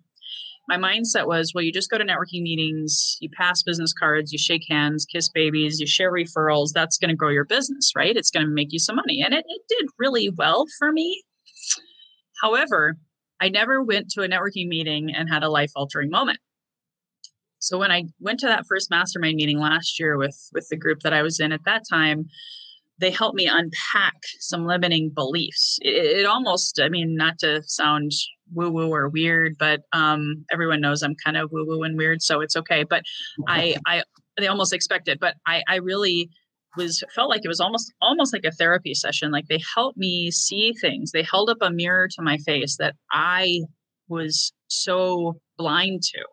my 0.67 0.77
mindset 0.77 1.27
was 1.27 1.51
well 1.53 1.63
you 1.63 1.71
just 1.71 1.89
go 1.89 1.97
to 1.97 2.05
networking 2.05 2.41
meetings 2.41 3.17
you 3.19 3.29
pass 3.29 3.63
business 3.63 3.93
cards 3.93 4.31
you 4.31 4.39
shake 4.39 4.63
hands 4.69 5.05
kiss 5.05 5.29
babies 5.29 5.79
you 5.79 5.87
share 5.87 6.11
referrals 6.11 6.69
that's 6.73 6.97
going 6.97 7.09
to 7.09 7.15
grow 7.15 7.29
your 7.29 7.45
business 7.45 7.91
right? 7.95 8.15
It's 8.15 8.31
going 8.31 8.45
to 8.45 8.51
make 8.51 8.71
you 8.71 8.79
some 8.79 8.95
money. 8.95 9.21
And 9.23 9.33
it, 9.33 9.45
it 9.47 9.61
did 9.67 9.89
really 9.97 10.29
well 10.29 10.65
for 10.79 10.91
me. 10.91 11.23
However 12.41 12.97
i 13.39 13.49
never 13.49 13.83
went 13.83 14.09
to 14.11 14.23
a 14.23 14.27
networking 14.27 14.67
meeting 14.67 15.11
and 15.13 15.29
had 15.29 15.43
a 15.43 15.49
life 15.49 15.71
altering 15.75 16.09
moment. 16.09 16.39
So 17.59 17.77
when 17.77 17.91
i 17.91 18.03
went 18.19 18.39
to 18.41 18.47
that 18.47 18.65
first 18.67 18.89
mastermind 18.89 19.35
meeting 19.35 19.59
last 19.59 19.99
year 19.99 20.17
with 20.17 20.37
with 20.53 20.67
the 20.69 20.77
group 20.77 20.99
that 21.01 21.13
i 21.13 21.21
was 21.21 21.39
in 21.39 21.51
at 21.51 21.65
that 21.65 21.83
time 21.89 22.25
they 22.99 23.11
helped 23.11 23.35
me 23.35 23.47
unpack 23.47 24.15
some 24.39 24.65
limiting 24.65 25.09
beliefs 25.09 25.77
it, 25.81 26.19
it 26.19 26.25
almost 26.25 26.79
i 26.81 26.89
mean 26.89 27.15
not 27.15 27.37
to 27.39 27.61
sound 27.65 28.11
woo 28.53 28.69
woo 28.71 28.93
or 28.93 29.09
weird, 29.09 29.57
but 29.57 29.81
um, 29.91 30.45
everyone 30.51 30.81
knows 30.81 31.01
I'm 31.01 31.15
kind 31.23 31.37
of 31.37 31.51
woo 31.51 31.65
woo 31.65 31.83
and 31.83 31.97
weird, 31.97 32.21
so 32.21 32.41
it's 32.41 32.55
okay. 32.55 32.83
But 32.83 33.03
I, 33.47 33.75
I, 33.87 34.03
they 34.37 34.47
almost 34.47 34.73
expect 34.73 35.07
it, 35.07 35.19
but 35.19 35.35
I, 35.45 35.63
I 35.67 35.75
really 35.77 36.29
was 36.75 37.03
felt 37.13 37.29
like 37.29 37.41
it 37.43 37.47
was 37.47 37.59
almost 37.59 37.93
almost 38.01 38.33
like 38.33 38.45
a 38.45 38.51
therapy 38.51 38.93
session. 38.93 39.31
Like 39.31 39.47
they 39.47 39.61
helped 39.75 39.97
me 39.97 40.31
see 40.31 40.73
things. 40.73 41.11
They 41.11 41.23
held 41.23 41.49
up 41.49 41.57
a 41.61 41.69
mirror 41.69 42.07
to 42.07 42.21
my 42.21 42.37
face 42.37 42.77
that 42.77 42.95
I 43.11 43.61
was 44.07 44.51
so 44.67 45.39
blind 45.57 46.01
to. 46.01 46.23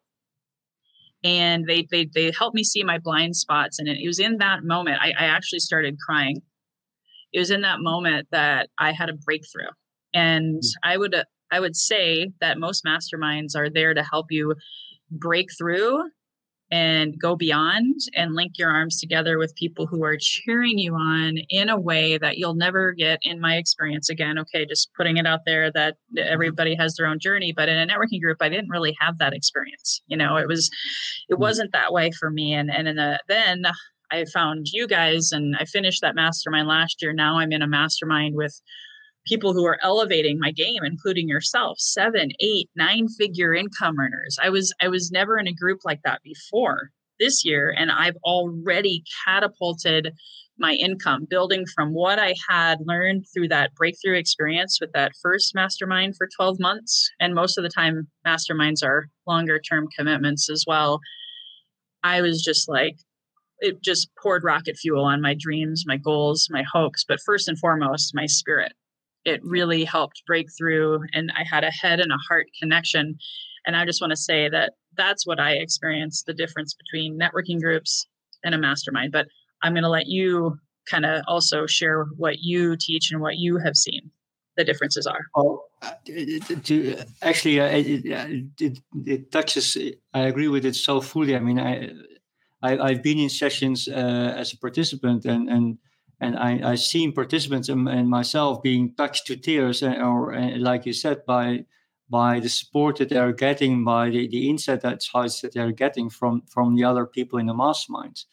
And 1.22 1.66
they 1.66 1.86
they 1.90 2.08
they 2.14 2.32
helped 2.36 2.54
me 2.54 2.64
see 2.64 2.82
my 2.82 2.98
blind 2.98 3.36
spots. 3.36 3.78
And 3.78 3.86
it 3.86 4.06
was 4.06 4.18
in 4.18 4.38
that 4.38 4.64
moment 4.64 4.98
I, 5.02 5.10
I 5.10 5.26
actually 5.26 5.58
started 5.58 5.98
crying. 5.98 6.40
It 7.32 7.38
was 7.38 7.50
in 7.50 7.62
that 7.62 7.80
moment 7.80 8.28
that 8.32 8.68
I 8.78 8.92
had 8.92 9.08
a 9.08 9.14
breakthrough. 9.14 9.70
And 10.14 10.62
I 10.82 10.96
would 10.96 11.14
I 11.52 11.60
would 11.60 11.76
say 11.76 12.30
that 12.40 12.58
most 12.58 12.84
masterminds 12.84 13.56
are 13.56 13.68
there 13.70 13.94
to 13.94 14.04
help 14.04 14.26
you 14.30 14.54
break 15.10 15.48
through 15.56 16.08
and 16.72 17.18
go 17.20 17.34
beyond 17.34 17.96
and 18.14 18.36
link 18.36 18.52
your 18.56 18.70
arms 18.70 19.00
together 19.00 19.38
with 19.38 19.52
people 19.56 19.88
who 19.88 20.04
are 20.04 20.16
cheering 20.20 20.78
you 20.78 20.94
on 20.94 21.38
in 21.48 21.68
a 21.68 21.80
way 21.80 22.16
that 22.16 22.38
you'll 22.38 22.54
never 22.54 22.92
get 22.92 23.18
in 23.22 23.40
my 23.40 23.56
experience 23.56 24.08
again. 24.08 24.38
Okay 24.38 24.64
just 24.66 24.90
putting 24.96 25.16
it 25.16 25.26
out 25.26 25.40
there 25.44 25.72
that 25.72 25.94
mm-hmm. 26.16 26.32
everybody 26.32 26.76
has 26.76 26.94
their 26.94 27.06
own 27.06 27.18
journey 27.18 27.52
but 27.52 27.68
in 27.68 27.76
a 27.76 27.86
networking 27.92 28.20
group 28.20 28.36
i 28.40 28.48
didn't 28.48 28.70
really 28.70 28.96
have 29.00 29.18
that 29.18 29.32
experience 29.32 30.00
you 30.06 30.16
know? 30.16 30.36
It 30.36 30.48
was 30.48 30.70
it 31.28 31.34
mm. 31.34 31.38
wasn't 31.38 31.72
that 31.72 31.92
way 31.92 32.10
for 32.10 32.30
me. 32.30 32.52
And 32.52 32.70
and 32.70 32.88
in 32.88 32.96
the, 32.96 33.20
then 33.28 33.64
i 34.12 34.24
found 34.32 34.66
you 34.72 34.86
guys 34.86 35.30
and 35.32 35.56
i 35.58 35.64
finished 35.64 36.00
that 36.02 36.14
mastermind 36.14 36.68
last 36.68 37.00
year. 37.02 37.12
Now 37.12 37.38
i'm 37.38 37.52
in 37.52 37.62
a 37.62 37.68
mastermind 37.68 38.34
with 38.36 38.60
people 39.26 39.52
who 39.52 39.66
are 39.66 39.78
elevating 39.82 40.38
my 40.38 40.50
game 40.50 40.82
including 40.84 41.28
yourself. 41.28 41.78
Seven 41.78 42.30
eight 42.40 42.70
nine 42.76 43.08
figure 43.08 43.54
income 43.54 43.98
earners. 43.98 44.38
I 44.42 44.50
was 44.50 44.72
i 44.80 44.88
was 44.88 45.10
never 45.10 45.38
in 45.38 45.48
a 45.48 45.52
group 45.52 45.80
like 45.84 46.00
that 46.04 46.22
before 46.22 46.90
this 47.18 47.44
year 47.44 47.74
and 47.76 47.90
i've 47.92 48.16
already 48.24 49.04
catapulted 49.26 50.10
my 50.58 50.72
income 50.72 51.26
building 51.28 51.66
from 51.74 51.92
what 51.92 52.18
i 52.18 52.34
had 52.48 52.78
learned 52.86 53.26
through 53.32 53.48
that 53.48 53.74
breakthrough 53.74 54.16
experience 54.16 54.78
with 54.80 54.90
that 54.92 55.12
first 55.22 55.54
mastermind 55.54 56.16
for 56.16 56.28
12 56.36 56.58
months. 56.58 57.10
And 57.20 57.34
most 57.34 57.58
of 57.58 57.62
the 57.62 57.70
time 57.70 58.08
masterminds 58.26 58.82
are 58.82 59.08
longer 59.26 59.58
term 59.58 59.88
commitments 59.96 60.50
as 60.50 60.64
well. 60.66 61.00
I 62.02 62.22
was 62.22 62.42
just 62.42 62.68
like 62.68 62.96
it 63.60 63.82
just 63.82 64.10
poured 64.22 64.44
rocket 64.44 64.76
fuel 64.76 65.04
on 65.04 65.20
my 65.20 65.34
dreams 65.38 65.84
my 65.86 65.96
goals 65.96 66.48
my 66.50 66.64
hopes 66.72 67.04
but 67.06 67.20
first 67.24 67.48
and 67.48 67.58
foremost 67.58 68.14
my 68.14 68.26
spirit. 68.26 68.72
It 69.26 69.40
really 69.44 69.84
helped 69.84 70.22
break 70.26 70.46
through 70.56 71.00
and 71.12 71.30
i 71.36 71.44
had 71.44 71.64
a 71.64 71.70
head 71.70 72.00
and 72.00 72.10
a 72.10 72.16
heart 72.28 72.46
connection 72.60 73.18
and 73.66 73.76
i 73.76 73.84
just 73.84 74.00
want 74.00 74.12
to 74.12 74.16
say 74.16 74.48
that 74.48 74.72
that's 74.96 75.26
what 75.26 75.38
i 75.38 75.52
experienced 75.52 76.26
the 76.26 76.34
difference 76.34 76.74
between 76.74 77.18
networking 77.18 77.60
groups 77.60 78.06
and 78.44 78.54
a 78.54 78.58
mastermind 78.58 79.12
but 79.12 79.26
i'm 79.62 79.74
going 79.74 79.82
to 79.82 79.90
let 79.90 80.06
you 80.06 80.58
kind 80.90 81.06
of 81.06 81.22
also 81.26 81.66
share 81.66 82.04
what 82.16 82.40
you 82.40 82.76
teach 82.78 83.10
and 83.12 83.20
what 83.20 83.36
you 83.36 83.58
have 83.58 83.76
seen. 83.76 84.10
The 84.56 84.64
differences 84.64 85.06
are. 85.06 85.20
Oh 85.34 85.64
to, 86.04 86.96
actually 87.22 87.60
uh, 87.60 87.68
it, 87.68 88.50
it, 88.60 88.78
it, 89.06 89.32
touches 89.32 89.78
i 90.12 90.20
agree 90.20 90.48
with 90.48 90.66
it 90.66 90.74
so 90.74 91.00
fully. 91.00 91.34
I 91.34 91.38
mean 91.38 91.58
i, 91.58 91.88
I 92.62 92.90
have 92.90 93.02
been 93.02 93.18
in 93.18 93.30
sessions 93.30 93.88
uh, 93.88 94.34
as 94.36 94.52
a 94.52 94.58
participant 94.58 95.24
and 95.24 95.48
and 95.48 95.78
and 96.20 96.36
I, 96.36 96.72
I 96.72 96.74
seen 96.74 97.12
participants 97.12 97.68
and, 97.68 97.88
and, 97.88 98.08
myself 98.08 98.62
being 98.62 98.94
touched 98.94 99.26
to 99.28 99.36
tears, 99.36 99.82
uh, 99.82 99.94
or 100.02 100.34
uh, 100.34 100.58
like 100.58 100.84
you 100.84 100.92
said, 100.92 101.24
by 101.24 101.64
by 102.10 102.40
the 102.40 102.48
support 102.48 102.96
that 102.96 103.08
they're 103.08 103.32
getting, 103.32 103.84
by 103.84 104.10
the, 104.10 104.28
the 104.28 104.50
insight 104.50 104.82
that 104.82 105.00
that 105.00 105.50
they're 105.54 105.72
getting 105.72 106.10
from 106.10 106.42
from 106.42 106.74
the 106.74 106.84
other 106.84 107.06
people 107.06 107.38
in 107.38 107.46
the 107.46 107.54
masterminds. 107.54 108.26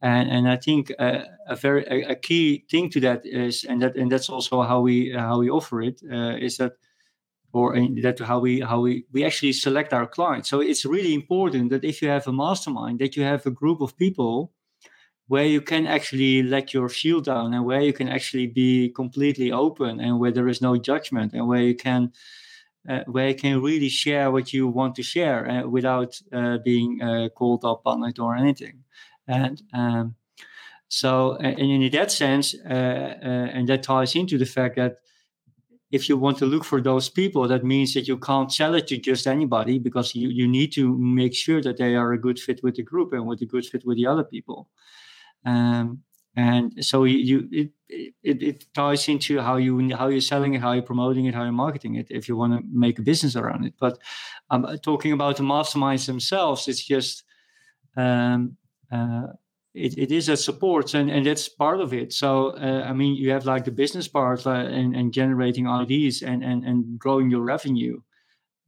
And 0.00 0.30
and 0.30 0.48
I 0.48 0.56
think 0.56 0.92
uh, 0.98 1.24
a 1.46 1.56
very 1.56 1.84
a, 1.84 2.12
a, 2.12 2.14
key 2.14 2.64
thing 2.70 2.88
to 2.90 3.00
that 3.00 3.26
is, 3.26 3.64
and 3.64 3.82
that 3.82 3.96
and 3.96 4.10
that's 4.10 4.30
also 4.30 4.62
how 4.62 4.80
we 4.80 5.12
how 5.12 5.40
we 5.40 5.50
offer 5.50 5.82
it 5.82 6.00
uh, 6.10 6.36
is 6.38 6.56
that 6.56 6.72
or 7.52 7.74
that 8.02 8.18
how 8.20 8.38
we 8.38 8.60
how 8.60 8.80
we 8.80 9.04
we 9.12 9.24
actually 9.24 9.52
select 9.52 9.92
our 9.92 10.06
clients. 10.06 10.48
So 10.48 10.60
it's 10.60 10.84
really 10.84 11.14
important 11.14 11.70
that 11.70 11.84
if 11.84 12.02
you 12.02 12.08
have 12.08 12.26
a 12.26 12.32
mastermind, 12.32 12.98
that 12.98 13.16
you 13.16 13.22
have 13.22 13.46
a 13.46 13.50
group 13.50 13.80
of 13.80 13.96
people 13.96 14.52
where 15.28 15.44
you 15.44 15.60
can 15.60 15.86
actually 15.86 16.42
let 16.42 16.72
your 16.74 16.88
shield 16.88 17.24
down 17.24 17.52
and 17.54 17.64
where 17.64 17.82
you 17.82 17.92
can 17.92 18.08
actually 18.08 18.46
be 18.46 18.88
completely 18.90 19.52
open 19.52 20.00
and 20.00 20.18
where 20.18 20.32
there 20.32 20.48
is 20.48 20.62
no 20.62 20.76
judgment 20.76 21.32
and 21.34 21.46
where 21.46 21.62
you 21.62 21.74
can 21.74 22.12
uh, 22.88 23.04
where 23.06 23.28
you 23.28 23.34
can 23.34 23.60
really 23.60 23.90
share 23.90 24.30
what 24.30 24.52
you 24.52 24.66
want 24.66 24.94
to 24.94 25.02
share 25.02 25.48
uh, 25.48 25.66
without 25.66 26.18
uh, 26.32 26.56
being 26.64 27.02
uh, 27.02 27.28
called 27.34 27.64
up 27.64 27.82
on 27.84 28.02
it 28.04 28.18
or 28.18 28.34
anything 28.34 28.82
and 29.26 29.62
um, 29.74 30.14
so 30.88 31.36
and 31.36 31.58
in 31.58 31.90
that 31.92 32.10
sense 32.10 32.54
uh, 32.64 33.14
uh, 33.22 33.48
and 33.52 33.68
that 33.68 33.82
ties 33.82 34.14
into 34.14 34.38
the 34.38 34.46
fact 34.46 34.76
that 34.76 34.96
if 35.90 36.08
you 36.08 36.16
want 36.18 36.36
to 36.38 36.46
look 36.46 36.64
for 36.64 36.80
those 36.80 37.08
people 37.08 37.48
that 37.48 37.64
means 37.64 37.94
that 37.94 38.06
you 38.06 38.18
can't 38.18 38.52
sell 38.52 38.74
it 38.74 38.86
to 38.86 38.98
just 38.98 39.26
anybody 39.26 39.78
because 39.78 40.14
you, 40.14 40.28
you 40.28 40.46
need 40.46 40.72
to 40.72 40.96
make 40.98 41.34
sure 41.34 41.62
that 41.62 41.78
they 41.78 41.96
are 41.96 42.12
a 42.12 42.20
good 42.20 42.38
fit 42.38 42.60
with 42.62 42.74
the 42.74 42.82
group 42.82 43.12
and 43.12 43.26
with 43.26 43.40
a 43.42 43.46
good 43.46 43.64
fit 43.64 43.84
with 43.86 43.96
the 43.96 44.06
other 44.06 44.24
people 44.24 44.68
um, 45.44 46.02
and 46.36 46.84
so 46.84 47.02
you 47.02 47.48
it, 47.50 47.70
it, 47.88 48.42
it 48.42 48.64
ties 48.72 49.08
into 49.08 49.40
how 49.40 49.56
you 49.56 49.94
how 49.96 50.06
you're 50.06 50.20
selling 50.20 50.54
it, 50.54 50.60
how 50.60 50.72
you're 50.72 50.82
promoting 50.82 51.24
it, 51.24 51.34
how 51.34 51.42
you're 51.42 51.52
marketing 51.52 51.96
it. 51.96 52.06
If 52.10 52.28
you 52.28 52.36
want 52.36 52.52
to 52.52 52.62
make 52.70 52.98
a 52.98 53.02
business 53.02 53.34
around 53.34 53.64
it, 53.64 53.74
but 53.80 53.98
um, 54.50 54.64
talking 54.82 55.12
about 55.12 55.36
the 55.36 55.42
masterminds 55.42 56.06
themselves, 56.06 56.68
it's 56.68 56.84
just 56.84 57.24
um, 57.96 58.56
uh, 58.92 59.28
it, 59.86 59.98
it 59.98 60.10
is 60.12 60.28
a 60.28 60.36
support 60.36 60.94
and, 60.94 61.10
and 61.10 61.24
that's 61.26 61.48
part 61.48 61.80
of 61.80 61.92
it. 61.92 62.12
So 62.12 62.50
uh, 62.50 62.84
I 62.90 62.92
mean, 62.92 63.14
you 63.16 63.30
have 63.30 63.44
like 63.44 63.64
the 63.64 63.70
business 63.82 64.08
part 64.08 64.46
uh, 64.46 64.50
and, 64.50 64.94
and 64.96 65.12
generating 65.12 65.66
ideas 65.66 66.22
and, 66.22 66.42
and 66.42 66.64
and 66.64 66.98
growing 66.98 67.30
your 67.30 67.44
revenue, 67.54 68.00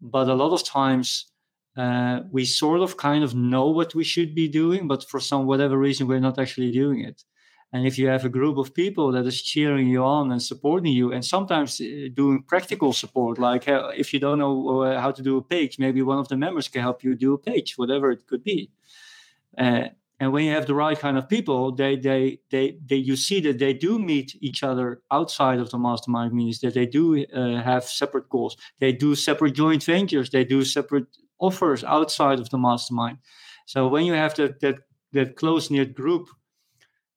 but 0.01 0.29
a 0.29 0.35
lot 0.35 0.53
of 0.53 0.63
times 0.65 1.31
uh, 1.77 2.21
we 2.31 2.45
sort 2.45 2.81
of 2.81 2.97
kind 2.97 3.23
of 3.25 3.35
know 3.35 3.71
what 3.71 3.95
we 3.95 4.05
should 4.05 4.35
be 4.35 4.49
doing, 4.49 4.89
but 4.89 5.09
for 5.09 5.21
some 5.21 5.47
whatever 5.47 5.79
reason, 5.79 6.07
we're 6.07 6.21
not 6.21 6.39
actually 6.39 6.73
doing 6.73 7.01
it. 7.01 7.25
And 7.73 7.87
if 7.87 7.99
you 7.99 8.09
have 8.09 8.25
a 8.25 8.29
group 8.29 8.59
of 8.59 8.75
people 8.75 9.13
that 9.13 9.27
is 9.27 9.41
cheering 9.43 9.89
you 9.89 10.03
on 10.03 10.33
and 10.33 10.43
supporting 10.43 10.93
you, 10.93 11.13
and 11.13 11.25
sometimes 11.25 11.81
uh, 11.81 12.09
doing 12.13 12.43
practical 12.43 12.93
support, 12.93 13.39
like 13.39 13.69
uh, 13.69 13.93
if 13.97 14.13
you 14.13 14.19
don't 14.19 14.39
know 14.39 14.83
uh, 14.83 15.01
how 15.01 15.13
to 15.13 15.23
do 15.23 15.37
a 15.37 15.43
page, 15.43 15.79
maybe 15.79 16.03
one 16.03 16.19
of 16.19 16.27
the 16.27 16.37
members 16.37 16.69
can 16.69 16.83
help 16.83 17.05
you 17.05 17.15
do 17.15 17.35
a 17.35 17.39
page, 17.39 17.79
whatever 17.79 18.11
it 18.11 18.27
could 18.27 18.43
be. 18.43 18.71
And 20.21 20.35
when 20.35 20.45
you 20.45 20.53
have 20.53 20.67
the 20.67 20.75
right 20.75 20.99
kind 20.99 21.17
of 21.17 21.31
people, 21.31 21.75
they, 21.75 21.97
they, 21.97 22.41
they, 22.51 22.77
they, 22.87 22.97
you 22.97 23.17
see 23.17 23.41
that 23.41 23.59
they 23.59 23.73
do 23.73 23.99
meet 23.99 24.37
each 24.43 24.63
other 24.63 25.01
outside 25.11 25.59
of 25.59 25.71
the 25.71 25.79
mastermind 25.79 26.35
meetings. 26.35 26.61
That 26.61 26.75
they 26.75 26.85
do 26.85 27.25
uh, 27.35 27.63
have 27.63 27.85
separate 27.85 28.29
goals. 28.29 28.59
They 28.81 28.93
do 28.93 29.15
separate 29.15 29.55
joint 29.55 29.83
ventures. 29.83 30.29
They 30.29 30.45
do 30.45 30.63
separate 30.63 31.07
offers 31.41 31.83
outside 31.85 32.39
of 32.39 32.51
the 32.51 32.59
mastermind. 32.59 33.17
So 33.65 33.89
when 33.89 34.05
you 34.05 34.13
have 34.13 34.35
that 34.35 34.61
that 34.61 34.81
that 35.13 35.37
close 35.37 35.71
knit 35.71 35.95
group, 35.95 36.29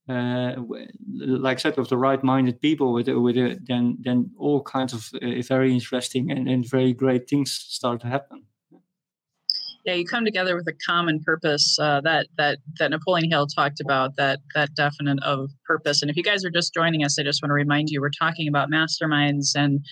uh, 0.08 0.56
like 1.20 1.58
I 1.58 1.60
said, 1.60 1.78
of 1.78 1.90
the 1.90 1.98
right 1.98 2.24
minded 2.24 2.62
people 2.62 2.94
with 2.94 3.10
with 3.10 3.36
a, 3.36 3.60
then 3.68 3.98
then 4.00 4.32
all 4.38 4.64
kinds 4.64 4.94
of 4.94 5.10
uh, 5.22 5.42
very 5.42 5.74
interesting 5.74 6.32
and, 6.32 6.48
and 6.48 6.70
very 6.70 6.94
great 6.94 7.28
things 7.28 7.52
start 7.52 8.00
to 8.02 8.08
happen. 8.08 8.46
Yeah, 9.86 9.96
you 9.96 10.06
come 10.06 10.24
together 10.24 10.56
with 10.56 10.68
a 10.68 10.74
common 10.86 11.20
purpose 11.20 11.78
uh, 11.78 12.00
that 12.02 12.28
that 12.38 12.60
that 12.80 12.92
Napoleon 12.92 13.30
Hill 13.30 13.48
talked 13.48 13.82
about 13.82 14.16
that 14.16 14.40
that 14.56 14.74
definite 14.76 15.22
of 15.24 15.50
purpose. 15.66 16.02
And 16.02 16.10
if 16.10 16.16
you 16.16 16.24
guys 16.24 16.46
are 16.46 16.50
just 16.50 16.74
joining 16.74 17.04
us, 17.04 17.20
I 17.20 17.24
just 17.24 17.42
want 17.44 17.50
to 17.50 17.56
remind 17.56 17.90
you 17.90 18.00
we're 18.00 18.10
talking 18.10 18.48
about 18.48 18.72
masterminds 18.72 19.56
and 19.56 19.86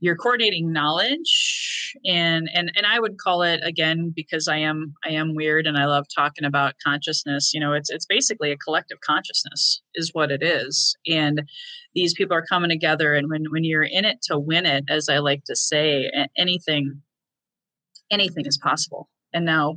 you're 0.00 0.16
coordinating 0.16 0.70
knowledge. 0.70 1.94
And 2.04 2.50
and 2.52 2.72
and 2.76 2.84
I 2.84 3.00
would 3.00 3.16
call 3.16 3.42
it 3.42 3.60
again 3.64 4.12
because 4.14 4.48
I 4.48 4.58
am 4.58 4.92
I 5.02 5.10
am 5.10 5.34
weird 5.34 5.66
and 5.66 5.78
I 5.78 5.86
love 5.86 6.04
talking 6.14 6.44
about 6.44 6.74
consciousness 6.84 7.54
you 7.54 7.60
know 7.60 7.72
it's 7.72 7.88
it's 7.90 8.06
basically 8.06 8.52
a 8.52 8.58
collective 8.58 8.98
consciousness 9.00 9.80
is 9.94 10.10
what 10.12 10.30
it 10.30 10.42
is. 10.42 10.94
And 11.06 11.42
these 11.94 12.12
people 12.12 12.36
are 12.36 12.44
coming 12.46 12.68
together 12.68 13.14
and 13.14 13.30
when 13.30 13.44
when 13.50 13.64
you're 13.64 13.82
in 13.82 14.04
it 14.04 14.20
to 14.24 14.38
win 14.38 14.66
it 14.66 14.84
as 14.90 15.08
I 15.08 15.18
like 15.18 15.44
to 15.44 15.56
say 15.56 16.10
anything 16.36 17.00
anything 18.10 18.44
is 18.44 18.58
possible 18.58 19.08
and 19.32 19.44
now 19.44 19.76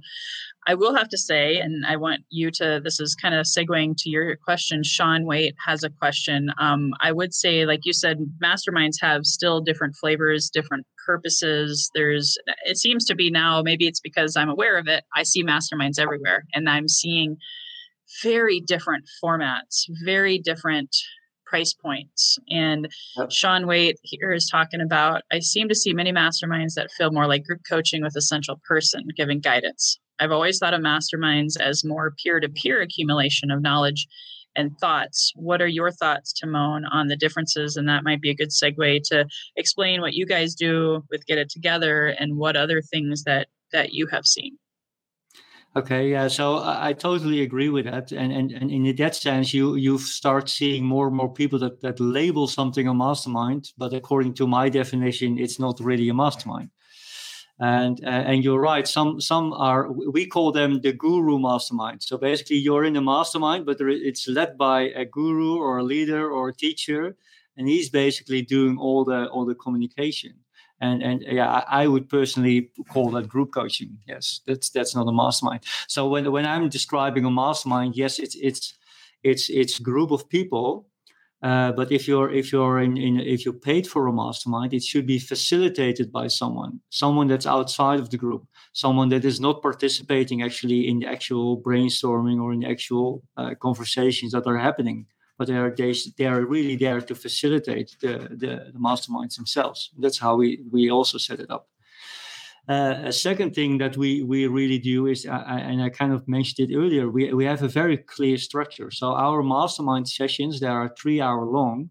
I 0.67 0.73
will 0.73 0.95
have 0.95 1.09
to 1.09 1.17
say, 1.17 1.57
and 1.59 1.85
I 1.85 1.95
want 1.95 2.21
you 2.29 2.49
to, 2.55 2.81
this 2.83 2.99
is 2.99 3.15
kind 3.15 3.35
of 3.35 3.45
segueing 3.45 3.93
to 3.99 4.09
your 4.09 4.35
question. 4.35 4.83
Sean 4.83 5.25
Waite 5.25 5.55
has 5.63 5.83
a 5.83 5.89
question. 5.89 6.49
Um, 6.59 6.91
I 7.01 7.11
would 7.11 7.35
say, 7.35 7.65
like 7.65 7.81
you 7.83 7.93
said, 7.93 8.17
masterminds 8.43 8.95
have 9.01 9.25
still 9.25 9.61
different 9.61 9.95
flavors, 9.95 10.49
different 10.51 10.87
purposes. 11.05 11.91
There's, 11.93 12.35
it 12.65 12.77
seems 12.77 13.05
to 13.05 13.15
be 13.15 13.29
now, 13.29 13.61
maybe 13.61 13.85
it's 13.85 13.99
because 13.99 14.35
I'm 14.35 14.49
aware 14.49 14.77
of 14.77 14.87
it. 14.87 15.03
I 15.15 15.21
see 15.21 15.43
masterminds 15.43 15.99
everywhere 15.99 16.45
and 16.55 16.67
I'm 16.67 16.87
seeing 16.87 17.37
very 18.23 18.59
different 18.59 19.05
formats, 19.23 19.85
very 20.03 20.39
different 20.39 20.95
price 21.45 21.73
points. 21.73 22.37
And 22.49 22.87
yep. 23.17 23.31
Sean 23.31 23.67
Waite 23.67 23.99
here 24.03 24.33
is 24.33 24.49
talking 24.49 24.81
about 24.81 25.23
I 25.31 25.39
seem 25.39 25.67
to 25.69 25.75
see 25.75 25.93
many 25.93 26.11
masterminds 26.11 26.73
that 26.75 26.91
feel 26.91 27.11
more 27.11 27.27
like 27.27 27.45
group 27.45 27.61
coaching 27.67 28.01
with 28.01 28.15
a 28.15 28.21
central 28.21 28.59
person 28.67 29.03
giving 29.15 29.39
guidance. 29.39 29.99
I've 30.19 30.31
always 30.31 30.59
thought 30.59 30.73
of 30.73 30.81
masterminds 30.81 31.59
as 31.59 31.83
more 31.83 32.13
peer 32.23 32.39
to 32.39 32.49
peer 32.49 32.81
accumulation 32.81 33.51
of 33.51 33.61
knowledge 33.61 34.07
and 34.55 34.77
thoughts. 34.79 35.33
What 35.35 35.61
are 35.61 35.67
your 35.67 35.91
thoughts, 35.91 36.33
Timon, 36.33 36.85
on 36.85 37.07
the 37.07 37.17
differences? 37.17 37.75
And 37.75 37.87
that 37.89 38.03
might 38.03 38.21
be 38.21 38.29
a 38.29 38.35
good 38.35 38.49
segue 38.49 39.01
to 39.05 39.25
explain 39.57 40.01
what 40.01 40.13
you 40.13 40.25
guys 40.25 40.55
do 40.55 41.03
with 41.11 41.25
Get 41.25 41.37
It 41.37 41.49
Together 41.49 42.07
and 42.07 42.37
what 42.37 42.55
other 42.55 42.81
things 42.81 43.23
that 43.23 43.47
that 43.71 43.93
you 43.93 44.07
have 44.07 44.25
seen. 44.25 44.57
Okay, 45.77 46.09
yeah. 46.09 46.29
So 46.29 46.59
I, 46.59 46.89
I, 46.89 46.93
totally 46.93 47.41
agree 47.41 47.67
with 47.67 47.83
that, 47.83 48.13
and, 48.13 48.31
and 48.31 48.49
and 48.53 48.71
in 48.71 48.95
that 48.95 49.13
sense, 49.13 49.53
you 49.53 49.75
you 49.75 49.97
start 49.97 50.47
seeing 50.47 50.85
more 50.85 51.07
and 51.07 51.15
more 51.17 51.33
people 51.33 51.59
that 51.59 51.81
that 51.81 51.99
label 51.99 52.47
something 52.47 52.87
a 52.87 52.93
mastermind, 52.93 53.73
but 53.77 53.93
according 53.93 54.35
to 54.35 54.47
my 54.47 54.69
definition, 54.69 55.37
it's 55.37 55.59
not 55.59 55.81
really 55.81 56.07
a 56.07 56.13
mastermind. 56.13 56.69
And 57.59 57.99
uh, 58.05 58.23
and 58.31 58.41
you're 58.41 58.61
right. 58.61 58.87
Some 58.87 59.19
some 59.19 59.51
are 59.51 59.91
we 59.91 60.25
call 60.27 60.53
them 60.53 60.79
the 60.79 60.93
guru 60.93 61.39
mastermind. 61.39 62.03
So 62.03 62.17
basically, 62.17 62.57
you're 62.57 62.85
in 62.85 62.95
a 62.95 63.01
mastermind, 63.01 63.65
but 63.65 63.81
it's 63.81 64.29
led 64.29 64.57
by 64.57 64.83
a 64.95 65.03
guru 65.03 65.57
or 65.57 65.79
a 65.79 65.83
leader 65.83 66.31
or 66.31 66.49
a 66.49 66.55
teacher, 66.55 67.17
and 67.57 67.67
he's 67.67 67.89
basically 67.89 68.41
doing 68.43 68.77
all 68.77 69.03
the 69.03 69.27
all 69.27 69.45
the 69.45 69.55
communication 69.55 70.44
and 70.85 71.03
and 71.03 71.17
yeah 71.39 71.63
i 71.81 71.87
would 71.87 72.07
personally 72.09 72.69
call 72.93 73.09
that 73.11 73.27
group 73.27 73.49
coaching. 73.53 73.91
Yes 74.07 74.41
that's 74.47 74.69
that's 74.69 74.95
not 74.95 75.07
a 75.07 75.15
mastermind. 75.23 75.61
So 75.87 76.07
when 76.07 76.31
when 76.31 76.45
i'm 76.45 76.69
describing 76.69 77.25
a 77.25 77.31
mastermind 77.31 77.95
yes 77.95 78.19
it's 78.19 78.35
it's 78.49 78.73
it's 79.23 79.49
it's 79.49 79.79
group 79.79 80.11
of 80.11 80.29
people 80.29 80.87
uh, 81.43 81.71
but 81.73 81.91
if 81.91 82.07
you're 82.07 82.31
if 82.31 82.51
you're 82.51 82.79
in, 82.79 82.97
in 82.97 83.19
if 83.19 83.45
you're 83.45 83.65
paid 83.71 83.85
for 83.85 84.07
a 84.07 84.13
mastermind 84.13 84.73
it 84.73 84.83
should 84.83 85.05
be 85.05 85.19
facilitated 85.19 86.11
by 86.11 86.27
someone 86.27 86.79
someone 86.89 87.27
that's 87.27 87.45
outside 87.45 87.99
of 87.99 88.09
the 88.09 88.17
group 88.17 88.43
someone 88.73 89.09
that 89.09 89.25
is 89.25 89.39
not 89.39 89.61
participating 89.61 90.41
actually 90.41 90.87
in 90.87 90.99
the 90.99 91.07
actual 91.07 91.61
brainstorming 91.61 92.41
or 92.41 92.53
in 92.53 92.61
the 92.61 92.69
actual 92.69 93.21
uh, 93.37 93.53
conversations 93.61 94.31
that 94.31 94.47
are 94.47 94.57
happening 94.57 95.05
but 95.37 95.47
they 95.47 95.55
are 95.55 95.73
they, 95.75 95.93
they 96.17 96.25
are 96.25 96.41
really 96.45 96.75
there 96.75 97.01
to 97.01 97.15
facilitate 97.15 97.95
the, 98.01 98.29
the, 98.29 98.71
the 98.73 98.79
masterminds 98.79 99.35
themselves. 99.35 99.91
That's 99.97 100.19
how 100.19 100.35
we 100.35 100.63
we 100.71 100.89
also 100.89 101.17
set 101.17 101.39
it 101.39 101.49
up. 101.49 101.67
Uh, 102.67 102.95
a 103.03 103.11
second 103.11 103.53
thing 103.53 103.77
that 103.77 103.95
we 103.95 104.23
we 104.23 104.47
really 104.47 104.79
do 104.79 105.05
is, 105.05 105.25
uh, 105.25 105.43
and 105.47 105.83
I 105.83 105.89
kind 105.89 106.11
of 106.13 106.27
mentioned 106.27 106.69
it 106.69 106.75
earlier, 106.75 107.09
we 107.09 107.31
we 107.33 107.45
have 107.45 107.61
a 107.61 107.67
very 107.67 107.97
clear 107.97 108.37
structure. 108.37 108.89
So 108.89 109.13
our 109.13 109.43
mastermind 109.43 110.07
sessions 110.09 110.59
they 110.59 110.67
are 110.67 110.95
three 110.99 111.21
hour 111.21 111.45
long, 111.45 111.89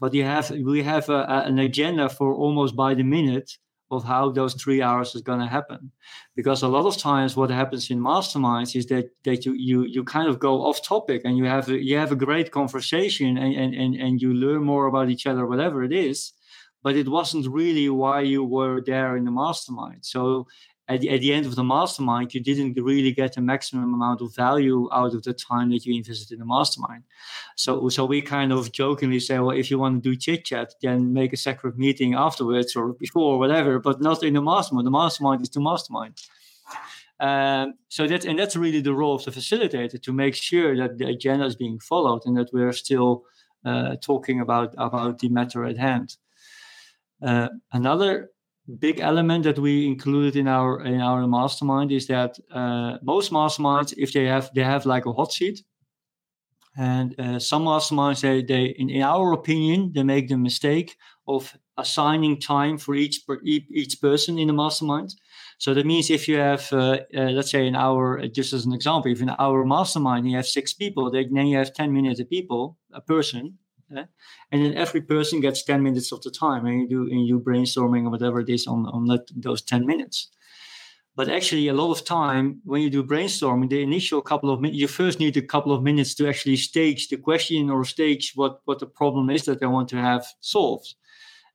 but 0.00 0.12
you 0.12 0.24
have 0.24 0.50
we 0.50 0.82
have 0.82 1.08
a, 1.08 1.22
a, 1.28 1.42
an 1.46 1.58
agenda 1.58 2.08
for 2.08 2.34
almost 2.34 2.74
by 2.74 2.94
the 2.94 3.04
minute 3.04 3.52
of 3.90 4.04
how 4.04 4.30
those 4.30 4.54
three 4.54 4.82
hours 4.82 5.14
is 5.14 5.22
going 5.22 5.40
to 5.40 5.46
happen. 5.46 5.92
Because 6.34 6.62
a 6.62 6.68
lot 6.68 6.86
of 6.86 6.96
times 6.96 7.36
what 7.36 7.50
happens 7.50 7.90
in 7.90 8.00
masterminds 8.00 8.74
is 8.76 8.86
that 8.86 9.10
that 9.24 9.44
you 9.44 9.52
you 9.52 9.84
you 9.84 10.04
kind 10.04 10.28
of 10.28 10.38
go 10.38 10.62
off 10.62 10.82
topic 10.82 11.22
and 11.24 11.36
you 11.36 11.44
have 11.44 11.68
a, 11.68 11.78
you 11.82 11.96
have 11.96 12.12
a 12.12 12.16
great 12.16 12.50
conversation 12.50 13.36
and, 13.36 13.54
and 13.54 13.74
and 13.74 13.94
and 13.94 14.22
you 14.22 14.32
learn 14.34 14.62
more 14.62 14.86
about 14.86 15.10
each 15.10 15.26
other 15.26 15.46
whatever 15.46 15.82
it 15.84 15.92
is 15.92 16.32
but 16.84 16.96
it 16.96 17.08
wasn't 17.08 17.48
really 17.48 17.88
why 17.88 18.20
you 18.20 18.44
were 18.44 18.82
there 18.82 19.16
in 19.16 19.24
the 19.24 19.30
mastermind. 19.30 20.04
So 20.04 20.46
at 20.86 21.00
the, 21.00 21.10
at 21.10 21.20
the 21.20 21.32
end 21.32 21.46
of 21.46 21.54
the 21.54 21.64
mastermind, 21.64 22.34
you 22.34 22.40
didn't 22.40 22.74
really 22.82 23.12
get 23.12 23.34
the 23.34 23.40
maximum 23.40 23.94
amount 23.94 24.20
of 24.20 24.34
value 24.34 24.88
out 24.92 25.14
of 25.14 25.22
the 25.22 25.32
time 25.32 25.70
that 25.70 25.86
you 25.86 25.94
invested 25.94 26.32
in 26.32 26.40
the 26.40 26.44
mastermind. 26.44 27.04
So, 27.56 27.88
so 27.88 28.04
we 28.04 28.20
kind 28.20 28.52
of 28.52 28.70
jokingly 28.72 29.20
say, 29.20 29.38
well, 29.38 29.56
if 29.56 29.70
you 29.70 29.78
want 29.78 30.02
to 30.02 30.10
do 30.10 30.16
chit 30.16 30.44
chat, 30.44 30.74
then 30.82 31.14
make 31.14 31.32
a 31.32 31.38
separate 31.38 31.78
meeting 31.78 32.14
afterwards 32.14 32.76
or 32.76 32.92
before 32.92 33.34
or 33.34 33.38
whatever, 33.38 33.78
but 33.78 34.02
not 34.02 34.22
in 34.22 34.34
the 34.34 34.42
mastermind. 34.42 34.86
The 34.86 34.90
mastermind 34.90 35.42
is 35.42 35.50
the 35.50 35.60
mastermind. 35.60 36.20
Um, 37.20 37.74
so 37.88 38.06
that 38.06 38.24
and 38.24 38.38
that's 38.38 38.56
really 38.56 38.80
the 38.80 38.92
role 38.92 39.14
of 39.14 39.24
the 39.24 39.30
facilitator 39.30 40.02
to 40.02 40.12
make 40.12 40.34
sure 40.34 40.76
that 40.76 40.98
the 40.98 41.06
agenda 41.06 41.46
is 41.46 41.54
being 41.54 41.78
followed 41.78 42.22
and 42.26 42.36
that 42.36 42.52
we're 42.52 42.72
still 42.72 43.24
uh, 43.64 43.96
talking 44.02 44.40
about 44.40 44.74
about 44.76 45.20
the 45.20 45.28
matter 45.28 45.64
at 45.64 45.78
hand. 45.78 46.16
Uh, 47.22 47.48
another 47.72 48.30
big 48.78 49.00
element 49.00 49.44
that 49.44 49.58
we 49.58 49.86
included 49.86 50.36
in 50.36 50.48
our 50.48 50.80
in 50.84 51.00
our 51.00 51.26
mastermind 51.26 51.92
is 51.92 52.06
that 52.06 52.38
uh, 52.50 52.98
most 53.02 53.32
masterminds, 53.32 53.94
if 53.96 54.12
they 54.12 54.26
have 54.26 54.50
they 54.54 54.64
have 54.64 54.86
like 54.86 55.06
a 55.06 55.12
hot 55.12 55.32
seat, 55.32 55.64
and 56.76 57.14
uh, 57.18 57.38
some 57.38 57.64
masterminds 57.64 58.20
they, 58.20 58.42
they 58.42 58.74
in, 58.78 58.90
in 58.90 59.02
our 59.02 59.32
opinion 59.32 59.92
they 59.94 60.02
make 60.02 60.28
the 60.28 60.36
mistake 60.36 60.96
of 61.26 61.56
assigning 61.76 62.40
time 62.40 62.78
for 62.78 62.94
each 62.94 63.26
per, 63.26 63.40
each 63.44 64.00
person 64.00 64.38
in 64.38 64.46
the 64.46 64.52
mastermind. 64.52 65.14
So 65.58 65.74
that 65.74 65.86
means 65.86 66.10
if 66.10 66.28
you 66.28 66.36
have, 66.36 66.72
uh, 66.72 66.98
uh, 67.16 67.30
let's 67.30 67.50
say, 67.50 67.66
an 67.66 67.76
hour, 67.76 68.26
just 68.28 68.52
as 68.52 68.66
an 68.66 68.72
example, 68.72 69.10
if 69.10 69.20
in 69.20 69.30
our 69.30 69.64
mastermind 69.64 70.28
you 70.28 70.36
have 70.36 70.46
six 70.46 70.72
people, 70.72 71.10
then 71.10 71.46
you 71.46 71.56
have 71.56 71.72
ten 71.72 71.92
minutes 71.92 72.20
a 72.20 72.24
people 72.24 72.78
a 72.92 73.00
person, 73.00 73.58
and 73.96 74.64
then 74.64 74.74
every 74.74 75.00
person 75.00 75.40
gets 75.40 75.64
10 75.64 75.82
minutes 75.82 76.12
of 76.12 76.22
the 76.22 76.30
time 76.30 76.66
and 76.66 76.82
you 76.82 76.88
do 76.88 77.02
and 77.10 77.26
you 77.26 77.40
brainstorming 77.40 78.06
or 78.06 78.10
whatever 78.10 78.40
it 78.40 78.48
is 78.48 78.66
on, 78.66 78.86
on 78.86 79.06
that, 79.06 79.30
those 79.34 79.62
10 79.62 79.86
minutes. 79.86 80.28
But 81.16 81.28
actually 81.28 81.68
a 81.68 81.74
lot 81.74 81.92
of 81.92 82.04
time 82.04 82.60
when 82.64 82.82
you 82.82 82.90
do 82.90 83.04
brainstorming 83.04 83.70
the 83.70 83.82
initial 83.82 84.20
couple 84.20 84.50
of 84.50 84.60
minutes 84.60 84.80
you 84.80 84.88
first 84.88 85.20
need 85.20 85.36
a 85.36 85.42
couple 85.42 85.72
of 85.72 85.82
minutes 85.82 86.14
to 86.16 86.28
actually 86.28 86.56
stage 86.56 87.08
the 87.08 87.16
question 87.16 87.70
or 87.70 87.84
stage 87.84 88.32
what 88.34 88.60
what 88.64 88.80
the 88.80 88.86
problem 88.86 89.30
is 89.30 89.44
that 89.44 89.60
they 89.60 89.66
want 89.66 89.88
to 89.90 89.96
have 89.96 90.26
solved. 90.40 90.94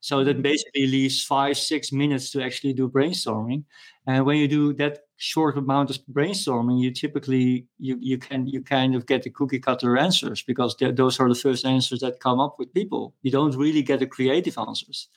So 0.00 0.24
that 0.24 0.32
mm-hmm. 0.32 0.42
basically 0.42 0.86
leaves 0.86 1.22
five 1.22 1.58
six 1.58 1.92
minutes 1.92 2.30
to 2.30 2.42
actually 2.42 2.72
do 2.72 2.88
brainstorming. 2.88 3.64
And 4.06 4.24
when 4.24 4.38
you 4.38 4.48
do 4.48 4.72
that 4.74 5.00
short 5.20 5.58
amount 5.58 5.90
of 5.90 5.98
brainstorming, 6.10 6.80
you 6.80 6.90
typically 6.90 7.66
you 7.78 7.98
you 8.00 8.16
can 8.16 8.46
you 8.46 8.62
kind 8.62 8.94
of 8.94 9.04
get 9.04 9.22
the 9.22 9.28
cookie 9.28 9.58
cutter 9.58 9.98
answers 9.98 10.42
because 10.42 10.74
those 10.94 11.20
are 11.20 11.28
the 11.28 11.34
first 11.34 11.66
answers 11.66 12.00
that 12.00 12.20
come 12.20 12.40
up 12.40 12.56
with 12.58 12.72
people. 12.72 13.14
You 13.20 13.30
don't 13.30 13.54
really 13.54 13.82
get 13.82 14.00
the 14.00 14.06
creative 14.06 14.56
answers. 14.56 15.08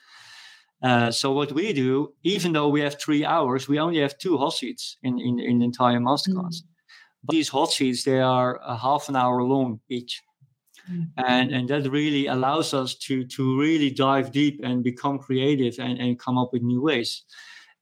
Uh, 0.82 1.10
so 1.10 1.32
what 1.32 1.54
we 1.54 1.72
do, 1.72 2.14
even 2.24 2.52
though 2.52 2.68
we 2.68 2.82
have 2.82 3.00
three 3.00 3.24
hours, 3.24 3.70
we 3.70 3.80
only 3.80 4.02
have 4.02 4.18
two 4.18 4.38
hot 4.38 4.54
seats 4.54 4.98
in 5.04 5.20
in, 5.20 5.40
in 5.40 5.60
the 5.60 5.66
entire 5.66 6.00
masterclass. 6.00 6.58
Mm. 6.58 6.68
But 7.24 7.34
these 7.34 7.48
hot 7.48 7.72
seats 7.72 8.04
they 8.04 8.20
are 8.20 8.60
a 8.62 8.76
half 8.76 9.08
an 9.08 9.16
hour 9.16 9.42
long 9.42 9.80
each. 9.88 10.22
Mm. 10.92 11.12
And, 11.16 11.52
and 11.54 11.70
that 11.70 11.90
really 11.90 12.28
allows 12.28 12.74
us 12.74 12.96
to 13.06 13.26
to 13.36 13.58
really 13.58 13.90
dive 13.90 14.34
deep 14.34 14.60
and 14.64 14.84
become 14.84 15.18
creative 15.18 15.80
and, 15.80 15.98
and 15.98 16.20
come 16.20 16.38
up 16.38 16.52
with 16.52 16.62
new 16.62 16.82
ways. 16.82 17.24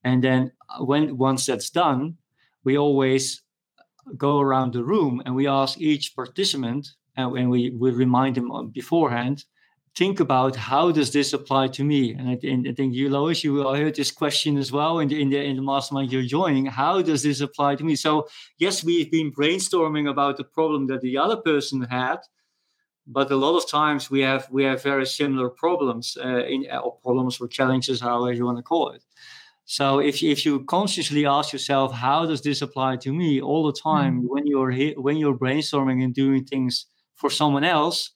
And 0.04 0.24
then 0.24 0.52
uh, 0.70 0.84
when 0.84 1.18
once 1.18 1.46
that's 1.46 1.70
done, 1.70 2.18
we 2.64 2.78
always 2.78 3.44
go 4.18 4.40
around 4.40 4.74
the 4.74 4.84
room 4.84 5.22
and 5.26 5.36
we 5.36 5.48
ask 5.48 5.80
each 5.80 6.16
participant, 6.16 6.88
and 7.16 7.50
we, 7.50 7.70
we 7.70 7.92
remind 7.92 8.36
them 8.36 8.70
beforehand, 8.70 9.46
think 9.96 10.20
about 10.20 10.56
how 10.56 10.92
does 10.92 11.12
this 11.12 11.34
apply 11.34 11.68
to 11.68 11.84
me? 11.84 12.14
And 12.14 12.30
I, 12.30 12.40
and 12.44 12.68
I 12.68 12.74
think 12.74 12.94
you, 12.94 13.10
Lois, 13.10 13.44
you 13.44 13.54
will 13.54 13.76
heard 13.76 13.96
this 13.96 14.12
question 14.12 14.58
as 14.58 14.72
well 14.72 15.00
in 15.00 15.10
the, 15.10 15.22
in 15.22 15.30
the 15.30 15.44
in 15.44 15.58
the 15.58 15.62
mastermind 15.62 16.12
you're 16.12 16.24
joining. 16.24 16.66
How 16.66 17.02
does 17.02 17.24
this 17.24 17.42
apply 17.42 17.76
to 17.76 17.84
me? 17.84 17.96
So 17.96 18.28
yes, 18.58 18.84
we've 18.84 19.12
been 19.12 19.32
brainstorming 19.32 20.10
about 20.10 20.38
the 20.38 20.46
problem 20.46 20.88
that 20.88 21.02
the 21.02 21.18
other 21.18 21.38
person 21.38 21.82
had, 21.82 22.20
but 23.06 23.32
a 23.32 23.36
lot 23.36 23.58
of 23.58 23.70
times 23.70 24.10
we 24.10 24.22
have 24.22 24.48
we 24.50 24.64
have 24.64 24.82
very 24.82 25.06
similar 25.06 25.50
problems 25.50 26.18
uh, 26.24 26.46
in 26.46 26.66
or 26.72 26.98
problems 27.04 27.42
or 27.42 27.48
challenges, 27.48 28.00
however 28.00 28.34
you 28.34 28.46
want 28.46 28.58
to 28.58 28.64
call 28.64 28.90
it. 28.92 29.04
So 29.66 30.00
if 30.00 30.22
if 30.24 30.46
you 30.46 30.66
consciously 30.66 31.26
ask 31.26 31.54
yourself, 31.54 31.94
how 31.94 32.26
does 32.26 32.42
this 32.42 32.62
apply 32.62 32.98
to 32.98 33.14
me 33.14 33.42
all 33.42 33.66
the 33.66 33.80
time 33.80 34.18
mm-hmm. 34.18 34.28
when 34.28 34.48
you're 34.48 34.74
when 35.02 35.18
you're 35.18 35.38
brainstorming 35.38 36.04
and 36.04 36.14
doing 36.14 36.44
things 36.44 36.88
for 37.16 37.30
someone 37.30 37.64
else, 37.64 38.12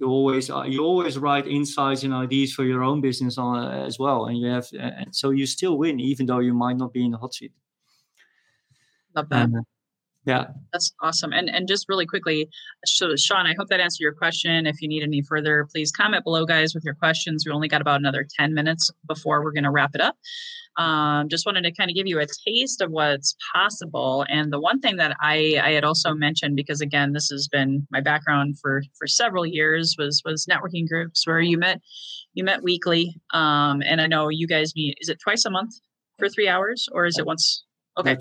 you 0.00 0.06
always 0.08 0.50
uh, 0.50 0.62
you 0.62 0.82
always 0.82 1.18
write 1.18 1.46
insights 1.46 2.02
and 2.02 2.12
ideas 2.12 2.52
for 2.52 2.64
your 2.64 2.82
own 2.82 3.00
business 3.00 3.38
on 3.38 3.64
uh, 3.64 3.86
as 3.86 3.98
well, 3.98 4.26
and 4.26 4.38
you 4.38 4.48
have 4.48 4.66
and 4.78 5.14
so 5.14 5.30
you 5.30 5.46
still 5.46 5.78
win 5.78 6.00
even 6.00 6.26
though 6.26 6.40
you 6.40 6.54
might 6.54 6.76
not 6.76 6.92
be 6.92 7.04
in 7.04 7.12
the 7.12 7.18
hot 7.18 7.34
seat. 7.34 7.52
Love 9.14 9.28
that. 9.28 9.44
Um, 9.44 9.64
yeah. 10.26 10.46
That's 10.72 10.92
awesome. 11.02 11.32
And 11.32 11.50
and 11.50 11.68
just 11.68 11.86
really 11.88 12.06
quickly, 12.06 12.48
so 12.86 13.14
Sean, 13.16 13.46
I 13.46 13.54
hope 13.58 13.68
that 13.68 13.80
answered 13.80 14.02
your 14.02 14.14
question. 14.14 14.66
If 14.66 14.80
you 14.80 14.88
need 14.88 15.02
any 15.02 15.22
further, 15.22 15.66
please 15.70 15.92
comment 15.92 16.24
below, 16.24 16.46
guys, 16.46 16.74
with 16.74 16.84
your 16.84 16.94
questions. 16.94 17.44
We 17.46 17.52
only 17.52 17.68
got 17.68 17.82
about 17.82 18.00
another 18.00 18.26
10 18.38 18.54
minutes 18.54 18.90
before 19.06 19.42
we're 19.44 19.52
going 19.52 19.64
to 19.64 19.70
wrap 19.70 19.94
it 19.94 20.00
up. 20.00 20.16
Um, 20.76 21.28
just 21.28 21.46
wanted 21.46 21.62
to 21.62 21.72
kind 21.72 21.90
of 21.90 21.94
give 21.94 22.06
you 22.06 22.18
a 22.18 22.26
taste 22.26 22.80
of 22.80 22.90
what's 22.90 23.36
possible. 23.54 24.24
And 24.28 24.52
the 24.52 24.60
one 24.60 24.80
thing 24.80 24.96
that 24.96 25.16
I, 25.20 25.60
I 25.62 25.70
had 25.72 25.84
also 25.84 26.14
mentioned, 26.14 26.56
because 26.56 26.80
again, 26.80 27.12
this 27.12 27.28
has 27.28 27.46
been 27.46 27.86
my 27.90 28.00
background 28.00 28.58
for 28.60 28.82
for 28.98 29.06
several 29.06 29.44
years, 29.44 29.94
was 29.98 30.22
was 30.24 30.46
networking 30.50 30.88
groups 30.88 31.26
where 31.26 31.40
you 31.40 31.58
met 31.58 31.80
you 32.32 32.44
met 32.44 32.62
weekly. 32.62 33.14
Um, 33.34 33.82
and 33.84 34.00
I 34.00 34.06
know 34.06 34.30
you 34.30 34.48
guys 34.48 34.74
meet. 34.74 34.96
Is 35.00 35.10
it 35.10 35.18
twice 35.22 35.44
a 35.44 35.50
month 35.50 35.74
for 36.18 36.30
three 36.30 36.48
hours, 36.48 36.88
or 36.92 37.04
is 37.04 37.18
it 37.18 37.26
once? 37.26 37.64
Okay 37.98 38.16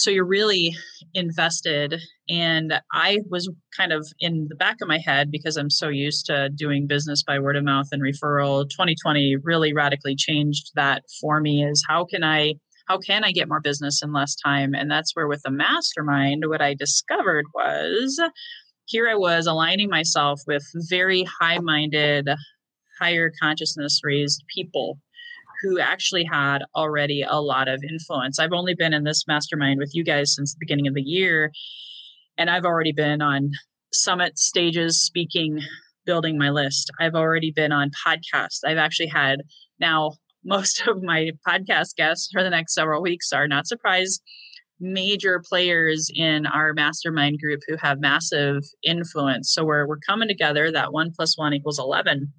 so 0.00 0.10
you're 0.10 0.24
really 0.24 0.74
invested 1.12 2.00
and 2.28 2.80
i 2.92 3.18
was 3.28 3.50
kind 3.76 3.92
of 3.92 4.06
in 4.18 4.46
the 4.48 4.56
back 4.56 4.76
of 4.80 4.88
my 4.88 4.98
head 4.98 5.30
because 5.30 5.56
i'm 5.56 5.68
so 5.68 5.88
used 5.88 6.24
to 6.26 6.48
doing 6.54 6.86
business 6.86 7.22
by 7.22 7.38
word 7.38 7.56
of 7.56 7.64
mouth 7.64 7.86
and 7.92 8.02
referral. 8.02 8.64
2020 8.70 9.36
really 9.42 9.74
radically 9.74 10.16
changed 10.16 10.70
that 10.74 11.02
for 11.20 11.40
me 11.40 11.64
is 11.64 11.84
how 11.86 12.04
can 12.04 12.24
i 12.24 12.54
how 12.88 12.98
can 12.98 13.24
i 13.24 13.30
get 13.30 13.48
more 13.48 13.60
business 13.60 14.02
in 14.02 14.12
less 14.12 14.34
time? 14.34 14.74
And 14.74 14.90
that's 14.90 15.14
where 15.14 15.28
with 15.28 15.42
the 15.44 15.50
mastermind 15.50 16.44
what 16.46 16.62
i 16.62 16.74
discovered 16.74 17.44
was 17.54 18.18
here 18.86 19.08
i 19.08 19.14
was 19.14 19.46
aligning 19.46 19.90
myself 19.90 20.40
with 20.46 20.64
very 20.88 21.24
high 21.24 21.58
minded 21.58 22.28
higher 22.98 23.30
consciousness 23.40 24.00
raised 24.02 24.42
people 24.54 24.98
who 25.62 25.78
actually 25.78 26.24
had 26.24 26.58
already 26.74 27.22
a 27.22 27.40
lot 27.40 27.68
of 27.68 27.82
influence. 27.88 28.38
I've 28.38 28.52
only 28.52 28.74
been 28.74 28.92
in 28.92 29.04
this 29.04 29.24
mastermind 29.26 29.78
with 29.78 29.90
you 29.94 30.04
guys 30.04 30.34
since 30.34 30.52
the 30.52 30.60
beginning 30.60 30.86
of 30.86 30.94
the 30.94 31.02
year, 31.02 31.52
and 32.38 32.50
I've 32.50 32.64
already 32.64 32.92
been 32.92 33.20
on 33.20 33.50
summit 33.92 34.38
stages 34.38 35.02
speaking, 35.02 35.60
building 36.06 36.38
my 36.38 36.50
list. 36.50 36.90
I've 37.00 37.14
already 37.14 37.52
been 37.52 37.72
on 37.72 37.90
podcasts. 38.06 38.60
I've 38.64 38.78
actually 38.78 39.08
had 39.08 39.40
now 39.78 40.12
most 40.44 40.86
of 40.86 41.02
my 41.02 41.30
podcast 41.46 41.96
guests 41.96 42.30
for 42.32 42.42
the 42.42 42.48
next 42.48 42.72
several 42.72 43.02
weeks 43.02 43.30
are 43.30 43.46
not 43.46 43.66
surprised 43.66 44.22
major 44.80 45.42
players 45.46 46.10
in 46.14 46.46
our 46.46 46.72
mastermind 46.72 47.38
group 47.38 47.60
who 47.68 47.76
have 47.76 48.00
massive 48.00 48.62
influence. 48.82 49.52
So 49.52 49.64
we're 49.64 49.86
we're 49.86 49.98
coming 49.98 50.28
together. 50.28 50.72
That 50.72 50.92
one 50.92 51.12
plus 51.14 51.36
one 51.36 51.52
equals 51.52 51.78
eleven. 51.78 52.32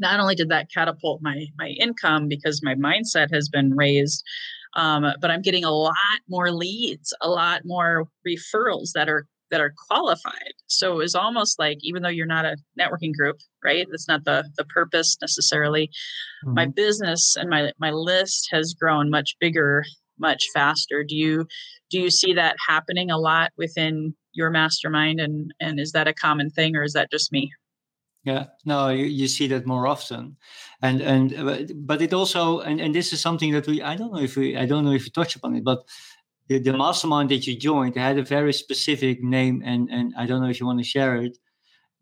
Not 0.00 0.20
only 0.20 0.34
did 0.34 0.48
that 0.48 0.70
catapult 0.72 1.20
my 1.22 1.46
my 1.58 1.68
income 1.68 2.28
because 2.28 2.62
my 2.62 2.74
mindset 2.74 3.32
has 3.32 3.48
been 3.48 3.74
raised, 3.74 4.24
um, 4.74 5.04
but 5.20 5.30
I'm 5.30 5.42
getting 5.42 5.64
a 5.64 5.70
lot 5.70 5.94
more 6.28 6.52
leads, 6.52 7.12
a 7.20 7.28
lot 7.28 7.62
more 7.64 8.06
referrals 8.26 8.92
that 8.94 9.08
are 9.08 9.26
that 9.50 9.60
are 9.60 9.74
qualified. 9.88 10.54
So 10.68 10.92
it 10.92 10.98
was 10.98 11.14
almost 11.14 11.58
like 11.58 11.78
even 11.82 12.02
though 12.02 12.08
you're 12.08 12.26
not 12.26 12.44
a 12.44 12.56
networking 12.78 13.12
group, 13.12 13.38
right? 13.64 13.86
That's 13.90 14.08
not 14.08 14.24
the 14.24 14.48
the 14.56 14.64
purpose 14.64 15.16
necessarily. 15.20 15.90
Mm-hmm. 16.44 16.54
My 16.54 16.66
business 16.66 17.36
and 17.36 17.50
my 17.50 17.72
my 17.78 17.90
list 17.90 18.48
has 18.52 18.74
grown 18.74 19.10
much 19.10 19.36
bigger 19.40 19.84
much 20.18 20.44
faster. 20.54 21.02
Do 21.02 21.16
you 21.16 21.46
do 21.90 21.98
you 21.98 22.10
see 22.10 22.34
that 22.34 22.56
happening 22.68 23.10
a 23.10 23.18
lot 23.18 23.50
within 23.56 24.14
your 24.32 24.50
mastermind 24.50 25.18
and 25.18 25.52
and 25.60 25.80
is 25.80 25.92
that 25.92 26.06
a 26.06 26.14
common 26.14 26.50
thing 26.50 26.76
or 26.76 26.84
is 26.84 26.92
that 26.92 27.10
just 27.10 27.32
me? 27.32 27.50
Yeah, 28.24 28.46
no, 28.66 28.90
you, 28.90 29.06
you 29.06 29.28
see 29.28 29.46
that 29.48 29.66
more 29.66 29.86
often, 29.86 30.36
and 30.82 31.00
and 31.00 31.34
uh, 31.34 31.72
but 31.74 32.02
it 32.02 32.12
also 32.12 32.60
and, 32.60 32.78
and 32.78 32.94
this 32.94 33.14
is 33.14 33.20
something 33.20 33.52
that 33.52 33.66
we 33.66 33.80
I 33.80 33.96
don't 33.96 34.12
know 34.12 34.20
if 34.20 34.36
we 34.36 34.58
I 34.58 34.66
don't 34.66 34.84
know 34.84 34.92
if 34.92 35.06
you 35.06 35.10
touch 35.10 35.36
upon 35.36 35.56
it, 35.56 35.64
but 35.64 35.84
the, 36.48 36.58
the 36.58 36.76
mastermind 36.76 37.30
that 37.30 37.46
you 37.46 37.56
joined 37.56 37.96
had 37.96 38.18
a 38.18 38.22
very 38.22 38.52
specific 38.52 39.22
name 39.22 39.62
and 39.64 39.88
and 39.90 40.12
I 40.18 40.26
don't 40.26 40.42
know 40.42 40.50
if 40.50 40.60
you 40.60 40.66
want 40.66 40.80
to 40.80 40.84
share 40.84 41.16
it, 41.16 41.38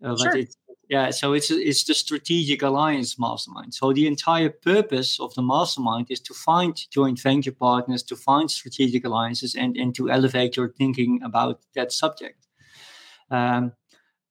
uh, 0.03 0.17
sure. 0.17 0.33
but 0.33 0.41
it, 0.41 0.55
yeah, 0.89 1.11
so 1.11 1.35
it's 1.35 1.51
it's 1.51 1.85
the 1.85 1.95
strategic 1.95 2.63
alliance 2.63 3.19
mastermind. 3.19 3.75
So 3.75 3.93
the 3.93 4.07
entire 4.07 4.49
purpose 4.49 5.21
of 5.21 5.35
the 5.35 5.43
mastermind 5.43 6.07
is 6.11 6.21
to 6.23 6.35
find 6.35 6.75
joint 6.91 7.21
venture 7.21 7.53
partners, 7.53 8.03
to 8.05 8.17
find 8.17 8.51
strategic 8.51 9.05
alliances, 9.05 9.55
and 9.55 9.77
and 9.77 9.95
to 9.97 10.11
elevate 10.11 10.57
your 10.57 10.71
thinking 10.71 11.21
about 11.23 11.61
that 11.75 11.93
subject. 11.93 12.47
Um, 13.31 13.73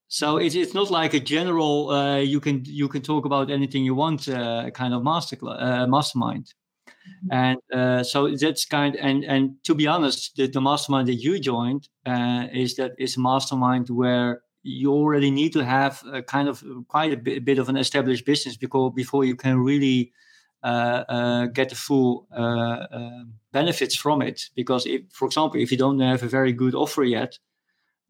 so 0.08 0.38
it's 0.38 0.56
it's 0.56 0.74
not 0.74 0.90
like 0.90 1.14
a 1.14 1.20
general 1.20 1.90
uh, 1.90 2.18
you 2.18 2.40
can 2.40 2.64
you 2.66 2.88
can 2.88 3.02
talk 3.02 3.26
about 3.26 3.52
anything 3.52 3.84
you 3.84 3.96
want 3.96 4.28
uh, 4.28 4.70
kind 4.72 4.94
of 4.94 5.04
master 5.04 5.38
uh, 5.46 5.86
mastermind. 5.88 6.54
Mm-hmm. 7.08 7.34
And 7.34 7.60
uh, 7.74 8.04
so 8.04 8.30
that's 8.36 8.66
kind 8.66 8.96
and 8.96 9.24
and 9.24 9.56
to 9.64 9.76
be 9.76 9.88
honest, 9.88 10.36
the, 10.36 10.48
the 10.48 10.62
mastermind 10.62 11.08
that 11.08 11.16
you 11.16 11.40
joined 11.40 11.90
uh, 12.06 12.48
is 12.54 12.76
that 12.76 12.94
is 12.98 13.18
a 13.18 13.20
mastermind 13.20 13.90
where 13.90 14.42
you 14.64 14.92
already 14.92 15.32
need 15.32 15.54
to 15.54 15.64
have 15.64 16.04
a 16.12 16.22
kind 16.22 16.50
of 16.50 16.64
quite 16.88 17.14
a 17.14 17.18
bit, 17.18 17.38
a 17.38 17.42
bit 17.42 17.60
of 17.60 17.70
an 17.70 17.78
established 17.78 18.26
business 18.26 18.58
because 18.58 18.92
before 18.96 19.24
you 19.24 19.36
can 19.36 19.58
really 19.60 20.12
uh, 20.64 21.04
uh, 21.08 21.46
get 21.48 21.70
the 21.70 21.76
full 21.76 22.28
uh, 22.36 22.86
uh, 22.92 23.24
benefits 23.52 23.96
from 23.96 24.22
it. 24.22 24.50
Because 24.56 24.86
if, 24.86 25.02
for 25.12 25.26
example, 25.26 25.60
if 25.60 25.72
you 25.72 25.78
don't 25.78 26.00
have 26.00 26.24
a 26.24 26.28
very 26.28 26.52
good 26.52 26.76
offer 26.76 27.04
yet, 27.04 27.38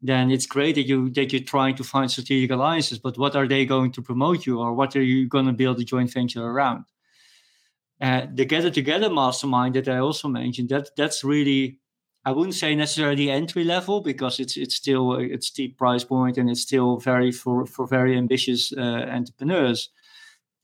then 0.00 0.30
it's 0.30 0.46
great 0.46 0.76
that 0.76 0.86
you 0.86 1.10
that 1.10 1.32
you're 1.32 1.42
trying 1.42 1.74
to 1.76 1.84
find 1.84 2.10
strategic 2.10 2.50
alliances. 2.50 2.98
But 2.98 3.18
what 3.18 3.34
are 3.34 3.48
they 3.48 3.66
going 3.66 3.92
to 3.92 4.02
promote 4.02 4.46
you, 4.46 4.60
or 4.60 4.74
what 4.74 4.94
are 4.96 5.02
you 5.02 5.28
going 5.28 5.46
to 5.46 5.52
build 5.52 5.80
a 5.80 5.84
joint 5.84 6.12
venture 6.12 6.44
around? 6.44 6.84
Uh, 8.00 8.26
the 8.32 8.44
Gather 8.44 8.70
Together 8.70 9.10
mastermind 9.10 9.74
that 9.74 9.88
I 9.88 9.98
also 9.98 10.28
mentioned 10.28 10.68
that 10.68 10.90
that's 10.96 11.24
really 11.24 11.80
I 12.24 12.32
wouldn't 12.32 12.54
say 12.54 12.74
necessarily 12.74 13.30
entry 13.30 13.64
level 13.64 14.00
because 14.00 14.38
it's 14.38 14.56
it's 14.56 14.76
still 14.76 15.16
a 15.18 15.40
steep 15.40 15.78
price 15.78 16.04
point 16.04 16.36
and 16.36 16.50
it's 16.50 16.62
still 16.62 16.98
very 16.98 17.32
for 17.32 17.66
for 17.66 17.86
very 17.86 18.16
ambitious 18.16 18.72
uh, 18.76 19.06
entrepreneurs. 19.08 19.90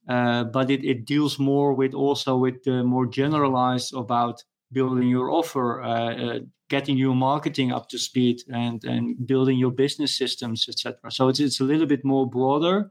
Uh, 0.06 0.44
but 0.44 0.70
it, 0.70 0.84
it 0.84 1.06
deals 1.06 1.38
more 1.38 1.72
with 1.72 1.94
also 1.94 2.36
with 2.36 2.62
the 2.64 2.84
more 2.84 3.06
generalized 3.06 3.94
about 3.94 4.44
building 4.74 5.08
your 5.08 5.30
offer, 5.30 5.82
uh, 5.82 6.14
uh 6.24 6.38
getting 6.68 6.98
your 6.98 7.14
marketing 7.14 7.72
up 7.72 7.88
to 7.88 7.98
speed, 7.98 8.42
and 8.52 8.84
and 8.84 9.26
building 9.26 9.58
your 9.58 9.72
business 9.72 10.16
systems, 10.16 10.68
etc. 10.68 11.10
So 11.10 11.28
it's 11.28 11.40
it's 11.40 11.60
a 11.60 11.64
little 11.64 11.86
bit 11.86 12.04
more 12.04 12.26
broader, 12.28 12.90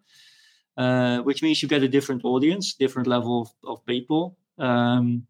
uh, 0.78 1.20
which 1.28 1.44
means 1.44 1.62
you 1.62 1.70
get 1.70 1.84
a 1.84 1.88
different 1.98 2.26
audience, 2.26 2.74
different 2.74 3.08
level 3.08 3.42
of, 3.42 3.50
of 3.70 3.86
people. 3.86 4.38
Um, 4.58 5.28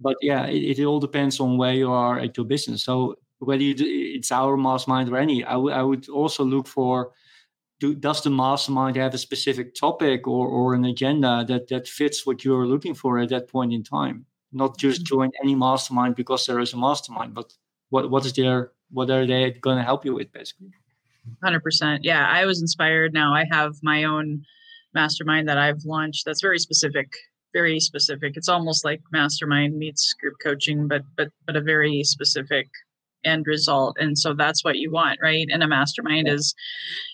but 0.00 0.16
yeah, 0.22 0.46
it, 0.46 0.78
it, 0.78 0.84
all 0.84 1.00
depends 1.00 1.40
on 1.40 1.56
where 1.56 1.74
you 1.74 1.90
are 1.90 2.18
at 2.18 2.36
your 2.36 2.46
business. 2.46 2.84
So 2.84 3.16
whether 3.38 3.62
you 3.62 3.74
do, 3.74 3.84
it's 3.86 4.32
our 4.32 4.56
mastermind 4.56 5.08
or 5.10 5.16
any, 5.16 5.44
I, 5.44 5.52
w- 5.52 5.74
I 5.74 5.82
would 5.82 6.08
also 6.08 6.44
look 6.44 6.66
for 6.66 7.12
do, 7.80 7.94
does 7.94 8.22
the 8.22 8.30
mastermind 8.30 8.96
have 8.96 9.14
a 9.14 9.18
specific 9.18 9.74
topic 9.74 10.26
or, 10.26 10.48
or 10.48 10.74
an 10.74 10.84
agenda 10.84 11.44
that, 11.46 11.68
that 11.68 11.86
fits 11.86 12.26
what 12.26 12.44
you're 12.44 12.66
looking 12.66 12.94
for 12.94 13.18
at 13.18 13.28
that 13.28 13.48
point 13.48 13.72
in 13.72 13.84
time? 13.84 14.26
Not 14.52 14.78
just 14.78 15.00
mm-hmm. 15.00 15.14
join 15.16 15.30
any 15.42 15.54
mastermind 15.54 16.16
because 16.16 16.46
there 16.46 16.60
is 16.60 16.72
a 16.72 16.76
mastermind, 16.76 17.34
but 17.34 17.52
what 17.90 18.10
what 18.10 18.24
is 18.24 18.32
their 18.32 18.72
what 18.90 19.10
are 19.10 19.26
they 19.26 19.50
going 19.50 19.76
to 19.76 19.82
help 19.82 20.04
you 20.04 20.14
with 20.14 20.32
basically? 20.32 20.70
Hundred 21.42 21.62
percent. 21.62 22.04
Yeah, 22.04 22.26
I 22.26 22.46
was 22.46 22.60
inspired. 22.60 23.12
Now 23.12 23.34
I 23.34 23.44
have 23.50 23.74
my 23.82 24.04
own 24.04 24.44
mastermind 24.94 25.48
that 25.48 25.58
I've 25.58 25.84
launched 25.84 26.24
that's 26.24 26.40
very 26.40 26.58
specific 26.58 27.12
very 27.52 27.80
specific. 27.80 28.36
It's 28.36 28.48
almost 28.48 28.84
like 28.84 29.00
mastermind 29.12 29.76
meets 29.76 30.14
group 30.14 30.34
coaching, 30.42 30.88
but 30.88 31.02
but 31.16 31.28
but 31.46 31.56
a 31.56 31.60
very 31.60 32.02
specific 32.04 32.68
end 33.24 33.46
result. 33.46 33.96
And 33.98 34.18
so 34.18 34.34
that's 34.34 34.64
what 34.64 34.76
you 34.76 34.90
want, 34.90 35.18
right? 35.22 35.46
In 35.48 35.62
a 35.62 35.68
mastermind 35.68 36.28
is 36.28 36.54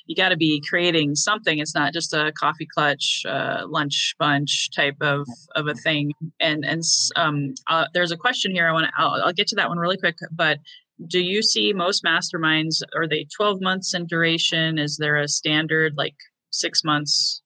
you 0.06 0.14
got 0.14 0.30
to 0.30 0.36
be 0.36 0.62
creating 0.68 1.14
something. 1.14 1.58
It's 1.58 1.74
not 1.74 1.92
just 1.92 2.12
a 2.12 2.32
coffee 2.38 2.66
clutch, 2.66 3.22
uh, 3.26 3.62
lunch 3.66 4.14
bunch 4.18 4.70
type 4.74 4.96
of 5.00 5.26
of 5.54 5.66
a 5.66 5.74
thing. 5.74 6.12
And 6.40 6.64
and 6.64 6.82
um, 7.16 7.54
uh, 7.68 7.86
there's 7.94 8.12
a 8.12 8.16
question 8.16 8.52
here. 8.52 8.68
I 8.68 8.72
want 8.72 8.86
to. 8.86 8.92
I'll, 8.96 9.22
I'll 9.26 9.32
get 9.32 9.48
to 9.48 9.56
that 9.56 9.68
one 9.68 9.78
really 9.78 9.98
quick, 9.98 10.16
but. 10.32 10.58
Do 11.08 11.18
you 11.18 11.42
see 11.42 11.72
most 11.72 12.04
masterminds? 12.04 12.80
Are 12.94 13.08
they 13.08 13.26
12 13.36 13.60
months 13.60 13.94
in 13.94 14.06
duration? 14.06 14.78
Is 14.78 14.96
there 14.96 15.16
a 15.16 15.26
standard 15.26 15.94
like 15.96 16.14
six 16.50 16.84
months 16.84 17.42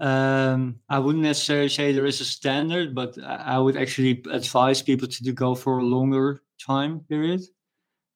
um, 0.00 0.80
I 0.88 0.98
wouldn't 0.98 1.22
necessarily 1.22 1.68
say 1.68 1.92
there 1.92 2.06
is 2.06 2.22
a 2.22 2.24
standard, 2.24 2.94
but 2.94 3.22
I 3.22 3.58
would 3.58 3.76
actually 3.76 4.22
advise 4.30 4.80
people 4.80 5.06
to 5.06 5.32
go 5.32 5.54
for 5.54 5.78
a 5.78 5.84
longer 5.84 6.42
time 6.66 7.00
period 7.08 7.40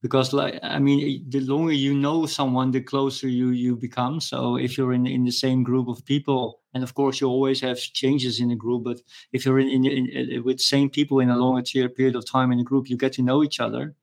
because 0.03 0.33
like 0.33 0.59
i 0.63 0.79
mean 0.79 1.25
the 1.31 1.41
longer 1.41 1.73
you 1.73 1.95
know 1.95 2.27
someone 2.27 2.71
the 2.71 2.81
closer 2.81 3.29
you 3.29 3.51
you 3.51 3.77
become 3.77 4.21
so 4.21 4.57
if 4.57 4.77
you're 4.79 4.93
in 4.93 5.07
in 5.07 5.25
the 5.25 5.33
same 5.33 5.63
group 5.63 5.89
of 5.89 6.05
people 6.05 6.61
and 6.75 6.83
of 6.85 6.95
course 6.95 7.21
you 7.21 7.29
always 7.29 7.61
have 7.61 7.79
changes 7.79 8.41
in 8.41 8.49
the 8.49 8.57
group 8.57 8.85
but 8.85 9.01
if 9.33 9.45
you're 9.47 9.59
in, 9.59 9.69
in, 9.69 10.09
in 10.09 10.45
with 10.45 10.61
same 10.61 10.91
people 10.91 11.21
in 11.21 11.31
a 11.31 11.37
longer 11.37 11.89
period 11.89 12.17
of 12.17 12.25
time 12.31 12.53
in 12.53 12.61
a 12.61 12.65
group 12.65 12.89
you 12.89 12.97
get 12.97 13.13
to 13.13 13.23
know 13.23 13.43
each 13.43 13.61
other 13.61 13.95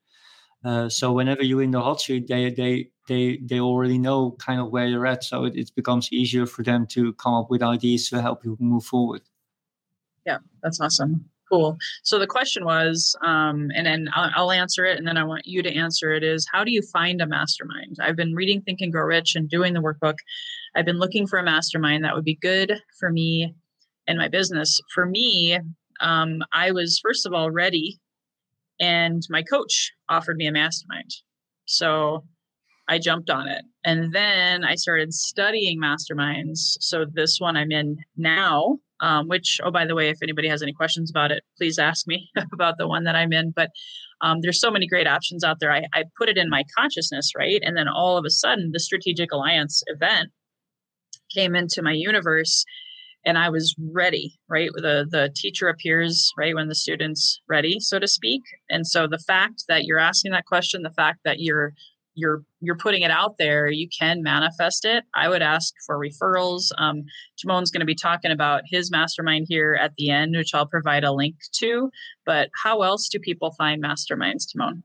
uh, 0.63 0.88
so 0.89 1.12
whenever 1.12 1.43
you're 1.43 1.63
in 1.63 1.71
the 1.71 1.82
hot 1.82 2.01
seat, 2.01 2.27
they 2.27 2.51
they 2.51 2.89
they 3.08 3.38
they 3.38 3.60
already 3.60 3.97
know 3.97 4.32
kind 4.32 4.62
of 4.62 4.69
where 4.69 4.86
you're 4.86 5.08
at. 5.08 5.23
So 5.23 5.45
it, 5.45 5.56
it 5.56 5.71
becomes 5.75 6.12
easier 6.13 6.45
for 6.45 6.63
them 6.63 6.86
to 6.88 7.13
come 7.13 7.34
up 7.34 7.49
with 7.49 7.63
ideas 7.63 8.10
to 8.10 8.21
help 8.21 8.45
you 8.45 8.58
move 8.60 8.84
forward. 8.84 9.21
Yeah, 10.25 10.38
that's 10.62 10.80
awesome. 10.80 11.30
Cool. 11.52 11.78
So 12.04 12.18
the 12.18 12.28
question 12.28 12.64
was, 12.64 13.14
um, 13.26 13.72
and 13.76 13.86
then 13.86 14.08
I'll, 14.16 14.32
I'll, 14.36 14.52
answer 14.52 14.86
it, 14.86 14.98
and 14.98 15.06
then 15.06 15.18
I 15.18 15.26
want 15.26 15.46
you 15.46 15.62
to 15.62 15.76
answer 15.76 16.14
it. 16.14 16.24
Is 16.24 16.48
how 16.50 16.64
do 16.64 16.72
you 16.72 16.82
find 16.82 17.22
a 17.22 17.28
mastermind? 17.28 17.98
I've 18.02 18.16
been 18.16 18.34
reading 18.34 18.62
Think 18.62 18.80
and 18.80 18.92
Grow 18.92 19.04
Rich 19.04 19.36
and 19.36 19.50
doing 19.50 19.74
the 19.74 19.82
workbook. 19.82 20.16
I've 20.76 20.86
been 20.86 21.00
looking 21.00 21.28
for 21.28 21.40
a 21.40 21.44
mastermind 21.44 22.06
that 22.06 22.16
would 22.16 22.24
be 22.24 22.38
good 22.42 22.80
for 23.00 23.12
me 23.12 23.54
and 24.08 24.18
my 24.18 24.30
business. 24.30 24.80
For 24.94 25.06
me, 25.06 25.60
um, 26.00 26.42
I 26.54 26.72
was 26.72 27.02
first 27.04 27.26
of 27.26 27.34
all 27.34 27.52
ready 27.52 28.00
and 28.80 29.22
my 29.30 29.44
coach 29.44 29.92
offered 30.10 30.38
me 30.38 30.48
a 30.48 30.52
mastermind. 30.52 31.12
So 31.66 32.24
I 32.88 32.98
jumped 32.98 33.30
on 33.30 33.48
it. 33.48 33.64
And 33.86 34.14
then 34.14 34.64
I 34.64 34.76
started 34.76 35.14
studying 35.14 35.80
masterminds. 35.80 36.78
So 36.80 37.06
this 37.06 37.40
one 37.40 37.56
I'm 37.56 37.72
in 37.72 37.98
now, 38.18 38.80
um, 39.02 39.28
which, 39.28 39.60
oh, 39.64 39.72
by 39.72 39.86
the 39.86 39.96
way, 39.96 40.10
if 40.10 40.20
anybody 40.22 40.48
has 40.48 40.62
any 40.62 40.74
questions 40.74 41.10
about 41.10 41.32
it, 41.32 41.44
please 41.58 41.78
ask 41.78 42.08
me 42.08 42.30
about 42.54 42.78
the 42.78 42.88
one 42.88 43.04
that 43.04 43.16
I'm 43.16 43.34
in. 43.34 43.52
But 43.52 43.72
um, 44.22 44.40
there's 44.42 44.62
so 44.62 44.72
many 44.72 44.88
great 44.88 45.08
options 45.08 45.44
out 45.44 45.60
there. 45.60 45.72
I, 45.72 45.86
I 45.94 46.04
put 46.18 46.30
it 46.30 46.38
in 46.38 46.50
my 46.50 46.64
consciousness, 46.78 47.32
right? 47.36 47.62
And 47.64 47.76
then 47.76 47.88
all 47.88 48.18
of 48.18 48.26
a 48.26 48.30
sudden, 48.30 48.72
the 48.72 48.80
Strategic 48.80 49.32
Alliance 49.32 49.84
event 49.88 50.30
came 51.34 51.56
into 51.56 51.82
my 51.82 51.94
universe 51.94 52.64
and 53.26 53.38
I 53.38 53.50
was 53.50 53.76
ready, 53.92 54.34
right? 54.50 54.70
The 54.74 55.08
the 55.10 55.32
teacher 55.36 55.68
appears 55.68 56.32
right 56.38 56.56
when 56.56 56.68
the 56.68 56.76
student's 56.76 57.40
ready, 57.48 57.80
so 57.80 58.00
to 58.00 58.08
speak. 58.08 58.42
And 58.70 58.88
so 58.88 59.08
the 59.08 59.20
fact 59.20 59.66
that 59.68 59.86
you're 59.86 60.00
asking 60.00 60.32
that 60.32 60.46
question, 60.46 60.82
the 60.82 60.90
fact 60.92 61.20
that 61.26 61.40
you're 61.40 61.74
you're 62.13 62.43
you're 62.60 62.78
putting 62.78 63.02
it 63.02 63.12
out 63.12 63.38
there 63.38 63.67
you 63.69 63.88
can 63.88 64.21
manifest 64.21 64.86
it. 64.86 65.04
I 65.15 65.30
would 65.30 65.41
ask 65.41 65.74
for 65.86 65.97
referrals. 65.97 66.71
Um, 66.78 67.04
Timon's 67.41 67.71
going 67.71 67.80
to 67.82 67.86
be 67.86 67.95
talking 67.95 68.32
about 68.32 68.63
his 68.65 68.91
mastermind 68.91 69.47
here 69.50 69.78
at 69.80 69.93
the 69.97 70.10
end 70.10 70.36
which 70.36 70.54
i'll 70.54 70.67
provide 70.67 71.04
a 71.04 71.12
link 71.12 71.36
to 71.54 71.91
but 72.26 72.50
how 72.63 72.82
else 72.82 73.08
do 73.10 73.19
people 73.19 73.52
find 73.52 73.84
masterminds 73.84 74.52
Timon? 74.52 74.84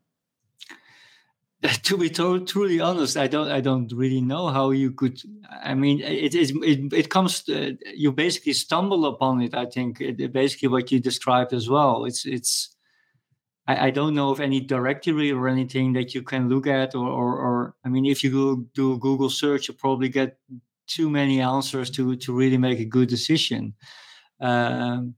To 1.83 1.97
be 1.97 2.11
to- 2.11 2.45
truly 2.45 2.81
honest 2.81 3.17
i 3.17 3.27
don't 3.27 3.51
i 3.51 3.61
don't 3.61 3.93
really 3.93 4.21
know 4.21 4.49
how 4.49 4.71
you 4.71 4.93
could 4.93 5.21
i 5.62 5.75
mean 5.75 6.01
it 6.01 6.35
is 6.35 6.53
it, 6.62 6.93
it 6.93 7.11
comes 7.11 7.43
to, 7.45 7.77
you 7.95 8.12
basically 8.12 8.53
stumble 8.53 9.07
upon 9.07 9.43
it 9.43 9.55
i 9.55 9.67
think 9.67 10.01
it, 10.01 10.33
basically 10.33 10.69
what 10.69 10.93
you 10.93 11.01
described 11.01 11.53
as 11.53 11.69
well. 11.69 12.05
It's 12.05 12.25
it's 12.25 12.76
I, 13.67 13.87
I, 13.87 13.91
don't 13.91 14.15
know 14.15 14.31
of 14.31 14.41
any 14.41 14.61
directory 14.61 15.33
or 15.33 15.49
anything 15.49 15.93
that 15.95 16.15
you 16.15 16.23
can 16.23 16.49
look 16.49 16.67
at 16.67 16.95
or, 16.95 17.09
or, 17.09 17.39
or 17.39 17.75
i 17.85 17.89
mean 17.89 18.07
if 18.07 18.23
you 18.23 18.69
do 18.75 18.93
a 18.93 18.99
google 18.99 19.31
search 19.31 19.69
you 19.69 19.75
probably 19.75 20.09
get 20.09 20.39
too 20.87 21.11
many 21.11 21.41
answers 21.41 21.91
to 21.91 22.17
to 22.17 22.33
really 22.33 22.59
make 22.59 22.81
a 22.81 22.85
good 22.85 23.09
decision 23.09 23.75
um, 24.41 25.15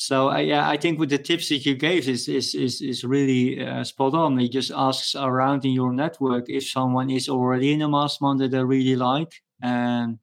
so 0.00 0.28
I, 0.28 0.40
yeah, 0.40 0.66
I 0.66 0.78
think 0.78 0.98
with 0.98 1.10
the 1.10 1.18
tips 1.18 1.50
that 1.50 1.66
you 1.66 1.74
gave 1.74 2.08
is 2.08 2.26
is 2.26 2.54
is, 2.54 2.80
is 2.80 3.04
really 3.04 3.62
uh, 3.62 3.84
spot 3.84 4.14
on. 4.14 4.40
It 4.40 4.50
just 4.50 4.70
asks 4.74 5.14
around 5.14 5.66
in 5.66 5.72
your 5.72 5.92
network 5.92 6.48
if 6.48 6.66
someone 6.66 7.10
is 7.10 7.28
already 7.28 7.74
in 7.74 7.82
a 7.82 7.88
mastermind 7.88 8.40
that 8.40 8.50
they 8.50 8.64
really 8.64 8.96
like, 8.96 9.42
and 9.60 10.18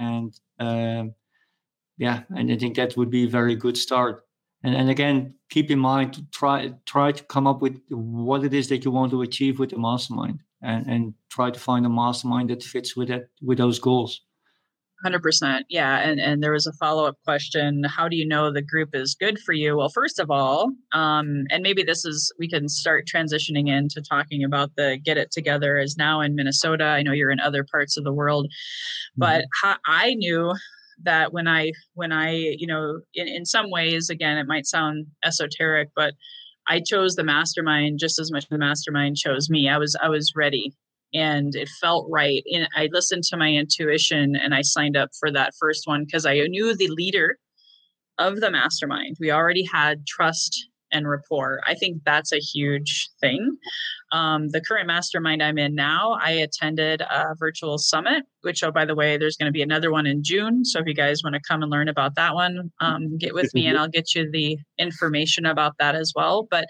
and 0.00 0.34
um, 0.58 1.14
yeah, 1.96 2.24
and 2.30 2.50
I 2.50 2.56
think 2.56 2.74
that 2.74 2.96
would 2.96 3.08
be 3.08 3.26
a 3.26 3.28
very 3.28 3.54
good 3.54 3.76
start. 3.76 4.26
And 4.62 4.74
and 4.74 4.90
again, 4.90 5.34
keep 5.48 5.70
in 5.70 5.78
mind 5.78 6.14
to 6.14 6.22
try 6.30 6.72
try 6.86 7.12
to 7.12 7.24
come 7.24 7.46
up 7.46 7.62
with 7.62 7.80
what 7.88 8.44
it 8.44 8.52
is 8.52 8.68
that 8.68 8.84
you 8.84 8.90
want 8.90 9.10
to 9.12 9.22
achieve 9.22 9.58
with 9.58 9.70
the 9.70 9.78
mastermind, 9.78 10.40
and 10.62 10.86
and 10.86 11.14
try 11.30 11.50
to 11.50 11.58
find 11.58 11.86
a 11.86 11.88
mastermind 11.88 12.50
that 12.50 12.62
fits 12.62 12.96
with 12.96 13.08
that 13.08 13.28
with 13.42 13.58
those 13.58 13.78
goals. 13.78 14.20
100% 15.04 15.62
yeah. 15.70 15.98
And 16.00 16.20
and 16.20 16.42
there 16.42 16.52
was 16.52 16.66
a 16.66 16.72
follow-up 16.74 17.16
question. 17.24 17.84
How 17.84 18.08
do 18.08 18.16
you 18.16 18.26
know 18.26 18.52
the 18.52 18.62
group 18.62 18.90
is 18.92 19.16
good 19.18 19.38
for 19.38 19.52
you? 19.52 19.76
Well 19.76 19.88
first 19.88 20.18
of 20.18 20.30
all 20.30 20.72
um, 20.92 21.44
and 21.50 21.62
maybe 21.62 21.82
this 21.82 22.04
is 22.04 22.32
we 22.38 22.48
can 22.48 22.68
start 22.68 23.08
transitioning 23.12 23.68
into 23.68 24.02
talking 24.02 24.44
about 24.44 24.76
the 24.76 24.98
get 25.02 25.16
it 25.16 25.30
together 25.30 25.78
is 25.78 25.96
now 25.96 26.20
in 26.20 26.34
minnesota. 26.34 26.84
I 26.84 27.02
know 27.02 27.12
you're 27.12 27.30
in 27.30 27.40
other 27.40 27.64
parts 27.64 27.96
of 27.96 28.04
the 28.04 28.12
world. 28.12 28.52
But 29.16 29.42
mm-hmm. 29.42 29.68
how, 29.68 29.76
i 29.86 30.14
knew 30.14 30.52
that 31.02 31.32
when 31.32 31.48
i 31.48 31.70
when 31.94 32.12
i 32.12 32.30
you 32.32 32.66
know 32.66 33.00
in, 33.14 33.28
in 33.28 33.44
some 33.44 33.70
ways 33.70 34.10
again 34.10 34.38
it 34.38 34.46
might 34.46 34.66
sound 34.66 35.06
esoteric 35.24 35.88
but 35.94 36.14
i 36.68 36.80
chose 36.80 37.14
the 37.14 37.24
mastermind 37.24 37.98
just 37.98 38.18
as 38.18 38.30
much 38.30 38.48
the 38.48 38.58
mastermind 38.58 39.16
chose 39.16 39.48
me 39.50 39.68
i 39.68 39.78
was 39.78 39.96
i 40.02 40.08
was 40.08 40.32
ready 40.36 40.74
and 41.12 41.54
it 41.54 41.68
felt 41.80 42.06
right. 42.10 42.42
And 42.52 42.68
I 42.76 42.88
listened 42.92 43.24
to 43.24 43.36
my 43.36 43.50
intuition 43.50 44.36
and 44.36 44.54
I 44.54 44.62
signed 44.62 44.96
up 44.96 45.10
for 45.18 45.30
that 45.32 45.54
first 45.58 45.86
one 45.86 46.04
because 46.04 46.26
I 46.26 46.34
knew 46.46 46.76
the 46.76 46.88
leader 46.88 47.38
of 48.18 48.40
the 48.40 48.50
mastermind. 48.50 49.16
We 49.18 49.30
already 49.30 49.64
had 49.64 50.06
trust 50.06 50.68
and 50.92 51.08
rapport. 51.08 51.60
I 51.66 51.74
think 51.74 52.02
that's 52.04 52.32
a 52.32 52.38
huge 52.38 53.08
thing. 53.20 53.56
Um, 54.12 54.48
the 54.48 54.60
current 54.60 54.86
mastermind 54.86 55.42
I'm 55.42 55.58
in 55.58 55.74
now, 55.74 56.18
I 56.20 56.32
attended 56.32 57.00
a 57.00 57.34
virtual 57.38 57.78
summit, 57.78 58.24
which, 58.42 58.62
oh, 58.64 58.72
by 58.72 58.84
the 58.84 58.94
way, 58.94 59.16
there's 59.16 59.36
going 59.36 59.46
to 59.46 59.52
be 59.52 59.62
another 59.62 59.90
one 59.92 60.06
in 60.06 60.22
June. 60.24 60.64
So 60.64 60.80
if 60.80 60.86
you 60.86 60.94
guys 60.94 61.22
want 61.22 61.34
to 61.34 61.40
come 61.46 61.62
and 61.62 61.70
learn 61.70 61.88
about 61.88 62.16
that 62.16 62.34
one, 62.34 62.72
um, 62.80 63.16
get 63.18 63.34
with 63.34 63.54
me 63.54 63.66
and 63.66 63.78
I'll 63.78 63.88
get 63.88 64.14
you 64.14 64.28
the 64.30 64.58
information 64.78 65.46
about 65.46 65.74
that 65.78 65.94
as 65.94 66.12
well. 66.14 66.46
But 66.50 66.66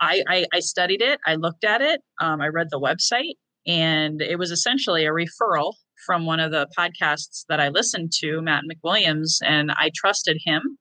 I, 0.00 0.22
I, 0.28 0.46
I 0.52 0.60
studied 0.60 1.02
it, 1.02 1.18
I 1.26 1.36
looked 1.36 1.64
at 1.64 1.80
it, 1.80 2.00
um, 2.20 2.40
I 2.40 2.48
read 2.48 2.68
the 2.70 2.80
website, 2.80 3.34
and 3.66 4.20
it 4.20 4.38
was 4.38 4.50
essentially 4.50 5.06
a 5.06 5.10
referral 5.10 5.74
from 6.04 6.26
one 6.26 6.40
of 6.40 6.50
the 6.50 6.68
podcasts 6.76 7.44
that 7.48 7.60
I 7.60 7.68
listened 7.68 8.12
to, 8.20 8.42
Matt 8.42 8.64
McWilliams, 8.70 9.38
and 9.42 9.72
I 9.72 9.90
trusted 9.94 10.38
him 10.44 10.78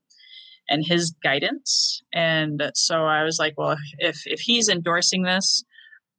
and 0.70 0.86
his 0.86 1.12
guidance. 1.24 2.02
And 2.14 2.72
so 2.76 3.06
I 3.06 3.24
was 3.24 3.40
like, 3.40 3.54
well, 3.58 3.78
if 4.00 4.26
if 4.26 4.40
he's 4.40 4.70
endorsing 4.70 5.24
this, 5.24 5.64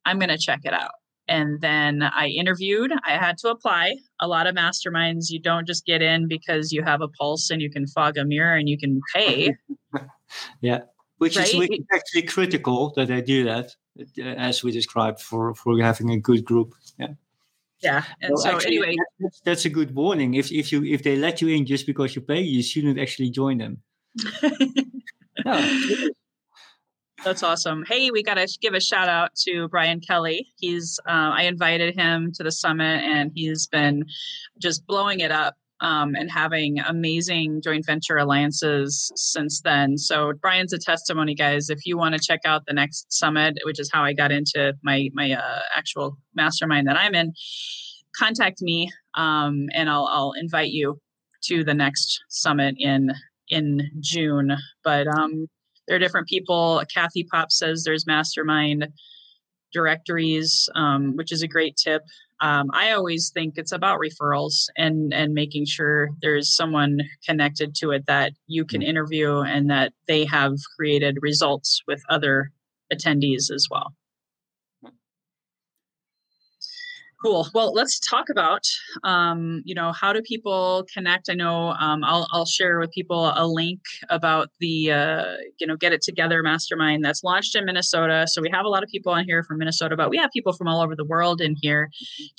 I'm 0.05 0.19
going 0.19 0.29
to 0.29 0.37
check 0.37 0.61
it 0.63 0.73
out. 0.73 0.91
And 1.27 1.59
then 1.59 2.03
I 2.03 2.27
interviewed. 2.27 2.91
I 3.03 3.17
had 3.17 3.37
to 3.39 3.49
apply. 3.49 3.95
A 4.21 4.27
lot 4.27 4.45
of 4.45 4.55
masterminds, 4.55 5.25
you 5.29 5.39
don't 5.39 5.65
just 5.65 5.85
get 5.85 6.03
in 6.03 6.27
because 6.27 6.71
you 6.71 6.83
have 6.83 7.01
a 7.01 7.07
pulse 7.07 7.49
and 7.49 7.61
you 7.61 7.71
can 7.71 7.87
fog 7.87 8.17
a 8.17 8.23
mirror 8.23 8.55
and 8.55 8.69
you 8.69 8.77
can 8.77 9.01
pay. 9.13 9.55
yeah, 10.61 10.81
which 11.17 11.35
right? 11.35 11.47
is 11.47 11.79
actually 11.91 12.21
critical 12.23 12.93
that 12.95 13.07
they 13.07 13.21
do 13.21 13.43
that. 13.45 13.71
Uh, 13.97 14.23
as 14.23 14.61
we 14.61 14.71
described 14.71 15.21
for 15.21 15.55
for 15.55 15.79
having 15.79 16.09
a 16.09 16.19
good 16.19 16.43
group. 16.43 16.73
Yeah. 16.99 17.13
Yeah, 17.81 18.03
and 18.21 18.31
well, 18.33 18.43
so 18.43 18.49
actually, 18.51 18.77
anyway, 18.77 18.95
that's, 19.19 19.41
that's, 19.41 19.65
a 19.65 19.69
good 19.69 19.93
warning. 19.93 20.33
If 20.33 20.51
if 20.51 20.71
you 20.71 20.83
if 20.83 21.03
they 21.03 21.17
let 21.17 21.41
you 21.41 21.49
in 21.49 21.65
just 21.65 21.85
because 21.85 22.15
you 22.15 22.21
pay, 22.21 22.41
you 22.41 22.63
shouldn't 22.63 22.97
actually 22.97 23.29
join 23.29 23.57
them. 23.57 23.83
That's 27.23 27.43
awesome. 27.43 27.83
Hey, 27.87 28.11
we 28.11 28.23
got 28.23 28.35
to 28.35 28.47
give 28.61 28.73
a 28.73 28.79
shout 28.79 29.09
out 29.09 29.35
to 29.47 29.67
Brian 29.69 29.99
Kelly. 29.99 30.47
He's 30.57 30.99
uh, 31.07 31.31
I 31.33 31.43
invited 31.43 31.95
him 31.95 32.31
to 32.35 32.43
the 32.43 32.51
summit, 32.51 33.03
and 33.03 33.31
he's 33.33 33.67
been 33.67 34.05
just 34.61 34.85
blowing 34.85 35.21
it 35.21 35.31
up 35.31 35.55
um, 35.81 36.15
and 36.15 36.29
having 36.29 36.79
amazing 36.79 37.61
joint 37.63 37.85
venture 37.85 38.17
alliances 38.17 39.11
since 39.15 39.61
then. 39.61 39.97
So 39.97 40.33
Brian's 40.41 40.73
a 40.73 40.77
testimony, 40.77 41.35
guys. 41.35 41.69
If 41.69 41.85
you 41.85 41.97
want 41.97 42.15
to 42.15 42.21
check 42.21 42.41
out 42.45 42.63
the 42.67 42.73
next 42.73 43.11
summit, 43.11 43.57
which 43.63 43.79
is 43.79 43.89
how 43.91 44.03
I 44.03 44.13
got 44.13 44.31
into 44.31 44.73
my 44.83 45.09
my 45.13 45.31
uh, 45.31 45.61
actual 45.75 46.17
mastermind 46.35 46.87
that 46.87 46.97
I'm 46.97 47.15
in, 47.15 47.33
contact 48.17 48.61
me 48.61 48.91
um, 49.15 49.67
and 49.73 49.89
I'll 49.89 50.07
I'll 50.11 50.33
invite 50.33 50.69
you 50.69 50.99
to 51.45 51.63
the 51.63 51.73
next 51.73 52.21
summit 52.29 52.75
in 52.77 53.11
in 53.49 53.89
June. 53.99 54.55
But 54.83 55.07
um, 55.07 55.47
there 55.87 55.95
are 55.95 55.99
different 55.99 56.27
people. 56.27 56.81
Kathy 56.93 57.23
Pop 57.23 57.51
says 57.51 57.83
there's 57.83 58.07
mastermind 58.07 58.87
directories, 59.73 60.69
um, 60.75 61.15
which 61.15 61.31
is 61.31 61.43
a 61.43 61.47
great 61.47 61.75
tip 61.75 62.01
um, 62.41 62.69
I 62.73 62.91
always 62.91 63.31
think 63.33 63.57
it's 63.57 63.71
about 63.71 63.99
referrals 63.99 64.67
and 64.75 65.13
and 65.13 65.33
making 65.33 65.65
sure 65.65 66.09
there's 66.21 66.55
someone 66.55 66.99
connected 67.25 67.75
to 67.75 67.91
it 67.91 68.05
that 68.07 68.33
you 68.47 68.65
can 68.65 68.81
mm. 68.81 68.87
interview 68.87 69.39
and 69.39 69.69
that 69.69 69.93
they 70.07 70.25
have 70.25 70.55
created 70.75 71.17
results 71.21 71.81
with 71.87 72.01
other 72.09 72.51
attendees 72.93 73.51
as 73.51 73.67
well. 73.71 73.93
Cool. 77.25 77.47
Well, 77.55 77.73
let's 77.73 77.99
talk 77.99 78.29
about, 78.29 78.61
um, 79.03 79.63
you 79.65 79.73
know, 79.73 79.91
how 79.93 80.13
do 80.13 80.21
people 80.21 80.85
connect? 80.93 81.27
I 81.27 81.33
know 81.33 81.69
um, 81.79 82.03
I'll, 82.03 82.27
I'll 82.31 82.45
share 82.45 82.77
with 82.77 82.91
people 82.91 83.33
a 83.35 83.47
link 83.47 83.79
about 84.11 84.51
the, 84.59 84.91
uh, 84.91 85.37
you 85.59 85.65
know, 85.65 85.75
Get 85.75 85.91
It 85.91 86.03
Together 86.03 86.43
Mastermind 86.43 87.03
that's 87.03 87.23
launched 87.23 87.55
in 87.55 87.65
Minnesota. 87.65 88.27
So 88.27 88.43
we 88.43 88.51
have 88.51 88.63
a 88.65 88.69
lot 88.69 88.83
of 88.83 88.89
people 88.89 89.11
on 89.11 89.25
here 89.25 89.41
from 89.41 89.57
Minnesota, 89.57 89.97
but 89.97 90.11
we 90.11 90.17
have 90.17 90.29
people 90.29 90.53
from 90.53 90.67
all 90.67 90.83
over 90.83 90.95
the 90.95 91.03
world 91.03 91.41
in 91.41 91.55
here, 91.63 91.89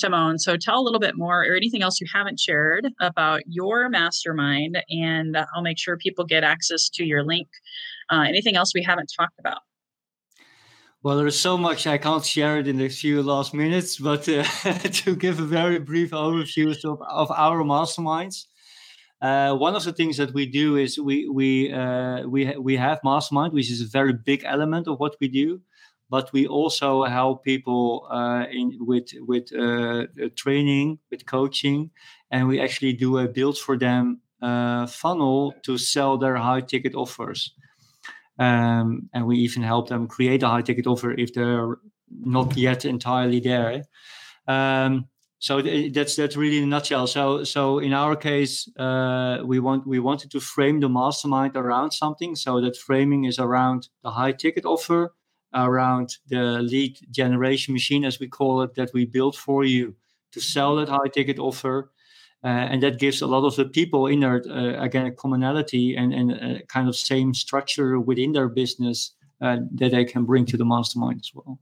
Timon. 0.01 0.38
So 0.38 0.57
tell 0.57 0.79
a 0.79 0.85
little 0.85 1.01
bit 1.01 1.16
more 1.16 1.42
or 1.42 1.57
anything 1.57 1.83
else 1.83 2.01
you 2.01 2.07
haven't 2.14 2.38
shared 2.38 2.87
about 3.01 3.42
your 3.49 3.88
mastermind, 3.88 4.81
and 4.88 5.37
I'll 5.53 5.62
make 5.62 5.81
sure 5.81 5.96
people 5.96 6.25
get 6.25 6.44
access 6.44 6.88
to 6.90 7.05
your 7.05 7.25
link. 7.25 7.49
Uh, 8.09 8.25
anything 8.29 8.55
else 8.55 8.70
we 8.72 8.85
haven't 8.85 9.11
talked 9.18 9.40
about? 9.40 9.62
Well, 11.07 11.19
there's 11.19 11.38
so 11.38 11.57
much 11.57 11.87
I 11.87 11.99
can't 11.99 12.25
share 12.25 12.59
it 12.59 12.66
in 12.66 12.79
the 12.79 12.88
few 12.88 13.23
last 13.23 13.55
minutes, 13.55 13.97
but 13.97 14.29
uh, 14.29 14.42
to 15.05 15.14
give 15.14 15.38
a 15.38 15.45
very 15.45 15.79
brief 15.79 16.11
overview 16.11 16.75
of, 16.85 17.01
of 17.01 17.31
our 17.31 17.62
masterminds. 17.62 18.47
Uh, 19.23 19.55
one 19.55 19.77
of 19.77 19.85
the 19.85 19.92
things 19.92 20.16
that 20.16 20.35
we 20.35 20.47
do 20.47 20.75
is 20.75 20.99
we 20.99 21.29
we 21.29 21.73
uh, 21.73 22.27
we 22.27 22.57
we 22.57 22.77
have 22.77 22.99
mastermind, 23.05 23.53
which 23.53 23.71
is 23.71 23.81
a 23.83 23.87
very 23.87 24.14
big 24.14 24.42
element 24.45 24.88
of 24.88 24.99
what 24.99 25.14
we 25.21 25.29
do, 25.29 25.61
but 26.11 26.33
we 26.33 26.49
also 26.49 27.05
help 27.05 27.45
people 27.45 28.09
uh, 28.11 28.47
in 28.51 28.77
with 28.81 29.11
with 29.21 29.55
uh, 29.55 30.07
training, 30.35 30.99
with 31.12 31.25
coaching, 31.25 31.92
and 32.33 32.49
we 32.49 32.61
actually 32.61 32.95
do 32.95 33.19
a 33.19 33.29
build 33.29 33.59
for 33.59 33.79
them 33.79 34.23
uh, 34.42 34.88
funnel 34.88 35.55
to 35.62 35.79
sell 35.79 36.19
their 36.19 36.35
high 36.35 36.62
ticket 36.62 36.97
offers. 36.97 37.53
Um, 38.38 39.09
and 39.14 39.27
we 39.27 39.38
even 39.38 39.62
help 39.62 39.88
them 39.88 40.07
create 40.07 40.42
a 40.42 40.49
high 40.49 40.62
ticket 40.62 40.87
offer 40.87 41.12
if 41.12 41.33
they're 41.33 41.77
not 42.11 42.57
yet 42.57 42.85
entirely 42.85 43.40
there. 43.40 43.85
Um, 44.46 45.09
so 45.38 45.61
that's 45.61 46.16
that's 46.16 46.37
really 46.37 46.59
in 46.59 46.64
a 46.64 46.66
nutshell. 46.66 47.07
So 47.07 47.44
so 47.44 47.79
in 47.79 47.92
our 47.92 48.16
case, 48.16 48.68
uh, 48.79 49.38
we 49.44 49.59
want 49.61 49.87
we 49.87 49.99
wanted 49.99 50.31
to 50.31 50.40
frame 50.40 50.81
the 50.81 50.88
mastermind 50.88 51.57
around 51.57 51.92
something. 51.92 52.37
So 52.37 52.61
that 52.61 52.77
framing 52.77 53.25
is 53.25 53.38
around 53.38 53.88
the 54.03 54.12
high 54.12 54.33
ticket 54.33 54.64
offer, 54.64 55.14
around 55.53 56.16
the 56.29 56.62
lead 56.62 56.99
generation 57.11 57.75
machine, 57.75 58.05
as 58.05 58.18
we 58.18 58.29
call 58.29 58.62
it, 58.62 58.75
that 58.75 58.92
we 58.94 59.05
built 59.05 59.37
for 59.37 59.64
you 59.64 59.94
to 60.33 60.40
sell 60.40 60.77
that 60.77 60.88
high 60.88 61.09
ticket 61.12 61.38
offer, 61.38 61.90
uh, 62.47 62.67
and 62.71 62.81
that 62.83 63.01
gives 63.01 63.23
a 63.23 63.27
lot 63.27 63.45
of 63.45 63.57
the 63.57 63.65
people 63.65 64.07
in 64.07 64.21
there 64.21 64.41
uh, 64.49 64.81
again 64.87 65.07
a 65.07 65.11
commonality 65.11 65.97
and, 65.97 66.15
and 66.15 66.31
a 66.33 66.63
kind 66.75 66.89
of 66.89 66.95
same 66.95 67.35
structure 67.35 67.99
within 67.99 68.33
their 68.33 68.49
business 68.49 69.17
uh, 69.41 69.57
that 69.79 69.91
they 69.91 70.05
can 70.05 70.25
bring 70.25 70.47
to 70.47 70.57
the 70.57 70.65
mastermind 70.65 71.21
as 71.21 71.31
well 71.35 71.59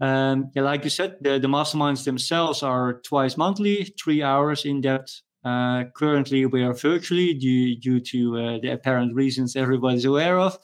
Um, 0.00 0.50
yeah, 0.54 0.62
like 0.62 0.84
you 0.84 0.90
said, 0.90 1.16
the, 1.20 1.38
the 1.38 1.48
masterminds 1.48 2.04
themselves 2.04 2.62
are 2.62 3.00
twice 3.10 3.36
monthly, 3.36 3.94
three 4.02 4.22
hours 4.22 4.64
in 4.64 4.80
depth. 4.80 5.22
Uh, 5.44 5.84
currently, 5.94 6.46
we 6.46 6.62
are 6.64 6.74
virtually 6.74 7.34
due, 7.34 7.76
due 7.76 8.00
to 8.00 8.18
uh, 8.38 8.58
the 8.62 8.70
apparent 8.72 9.14
reasons 9.14 9.56
everybody's 9.56 10.04
aware 10.04 10.38
of. 10.38 10.58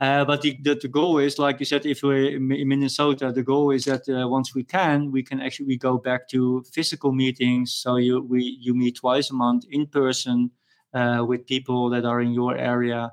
Uh, 0.00 0.24
but 0.24 0.40
the, 0.40 0.56
the, 0.62 0.74
the, 0.76 0.88
goal 0.88 1.18
is, 1.18 1.38
like 1.38 1.60
you 1.60 1.66
said, 1.66 1.84
if 1.84 2.02
we're 2.02 2.36
in 2.36 2.68
Minnesota, 2.68 3.30
the 3.32 3.42
goal 3.42 3.70
is 3.70 3.84
that 3.84 4.08
uh, 4.08 4.26
once 4.26 4.54
we 4.54 4.64
can, 4.64 5.12
we 5.12 5.22
can 5.22 5.40
actually 5.42 5.66
we 5.66 5.76
go 5.76 5.98
back 5.98 6.26
to 6.26 6.64
physical 6.72 7.12
meetings. 7.12 7.72
So 7.72 7.96
you 7.96 8.22
we 8.22 8.56
you 8.60 8.74
meet 8.74 8.96
twice 8.96 9.30
a 9.30 9.34
month 9.34 9.64
in 9.70 9.86
person 9.86 10.50
uh, 10.94 11.22
with 11.28 11.46
people 11.46 11.90
that 11.90 12.06
are 12.06 12.22
in 12.22 12.32
your 12.32 12.56
area. 12.56 13.12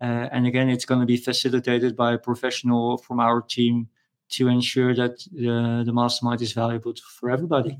Uh, 0.00 0.28
and 0.32 0.46
again, 0.46 0.68
it's 0.68 0.84
going 0.84 1.00
to 1.00 1.06
be 1.06 1.16
facilitated 1.16 1.96
by 1.96 2.14
a 2.14 2.18
professional 2.18 2.98
from 2.98 3.20
our 3.20 3.40
team 3.40 3.88
to 4.30 4.48
ensure 4.48 4.92
that 4.94 5.18
the, 5.30 5.84
the 5.86 5.92
mastermind 5.92 6.42
is 6.42 6.52
valuable 6.52 6.94
for 7.18 7.30
everybody. 7.30 7.78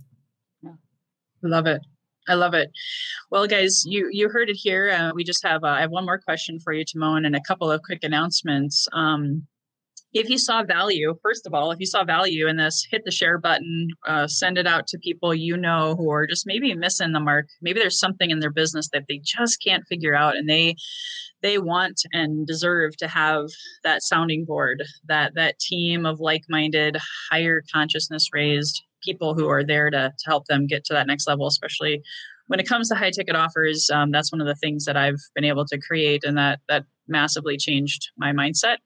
Yeah. 0.62 0.74
Love 1.42 1.66
it. 1.66 1.82
I 2.28 2.34
love 2.34 2.54
it. 2.54 2.70
Well, 3.30 3.46
guys, 3.46 3.84
you 3.86 4.08
you 4.10 4.28
heard 4.28 4.48
it 4.48 4.56
here. 4.56 4.90
Uh, 4.90 5.12
we 5.14 5.24
just 5.24 5.44
have 5.44 5.64
uh, 5.64 5.68
I 5.68 5.80
have 5.80 5.90
one 5.90 6.06
more 6.06 6.18
question 6.18 6.58
for 6.58 6.72
you, 6.72 6.84
Timon, 6.84 7.24
and 7.24 7.36
a 7.36 7.42
couple 7.46 7.70
of 7.70 7.82
quick 7.82 8.02
announcements. 8.02 8.88
Um, 8.92 9.46
if 10.14 10.30
you 10.30 10.38
saw 10.38 10.62
value, 10.62 11.14
first 11.22 11.44
of 11.44 11.54
all, 11.54 11.72
if 11.72 11.80
you 11.80 11.86
saw 11.86 12.04
value 12.04 12.46
in 12.46 12.56
this, 12.56 12.86
hit 12.88 13.04
the 13.04 13.10
share 13.10 13.36
button, 13.36 13.88
uh, 14.06 14.28
send 14.28 14.58
it 14.58 14.66
out 14.66 14.86
to 14.86 14.98
people 14.98 15.34
you 15.34 15.56
know 15.56 15.96
who 15.96 16.08
are 16.10 16.26
just 16.26 16.46
maybe 16.46 16.72
missing 16.72 17.10
the 17.10 17.20
mark. 17.20 17.48
Maybe 17.60 17.80
there's 17.80 17.98
something 17.98 18.30
in 18.30 18.38
their 18.38 18.52
business 18.52 18.88
that 18.92 19.04
they 19.08 19.20
just 19.24 19.62
can't 19.62 19.84
figure 19.88 20.14
out, 20.14 20.36
and 20.36 20.48
they 20.48 20.76
they 21.42 21.58
want 21.58 22.00
and 22.12 22.46
deserve 22.46 22.96
to 22.96 23.08
have 23.08 23.46
that 23.82 24.02
sounding 24.02 24.46
board, 24.46 24.82
that 25.08 25.34
that 25.34 25.58
team 25.58 26.06
of 26.06 26.20
like-minded, 26.20 26.96
higher 27.30 27.62
consciousness 27.72 28.28
raised 28.32 28.82
people 29.04 29.34
who 29.34 29.48
are 29.48 29.64
there 29.64 29.90
to, 29.90 30.12
to 30.16 30.26
help 30.26 30.46
them 30.46 30.66
get 30.66 30.84
to 30.86 30.94
that 30.94 31.06
next 31.06 31.26
level, 31.26 31.46
especially 31.46 32.02
when 32.46 32.60
it 32.60 32.68
comes 32.68 32.88
to 32.88 32.94
high 32.94 33.10
ticket 33.10 33.36
offers. 33.36 33.88
Um, 33.92 34.10
that's 34.10 34.32
one 34.32 34.40
of 34.40 34.46
the 34.46 34.54
things 34.56 34.84
that 34.84 34.96
I've 34.96 35.20
been 35.34 35.44
able 35.44 35.64
to 35.66 35.78
create, 35.78 36.24
and 36.24 36.36
that 36.36 36.60
that 36.68 36.84
massively 37.08 37.56
changed 37.56 38.10
my 38.16 38.32
mindset 38.32 38.76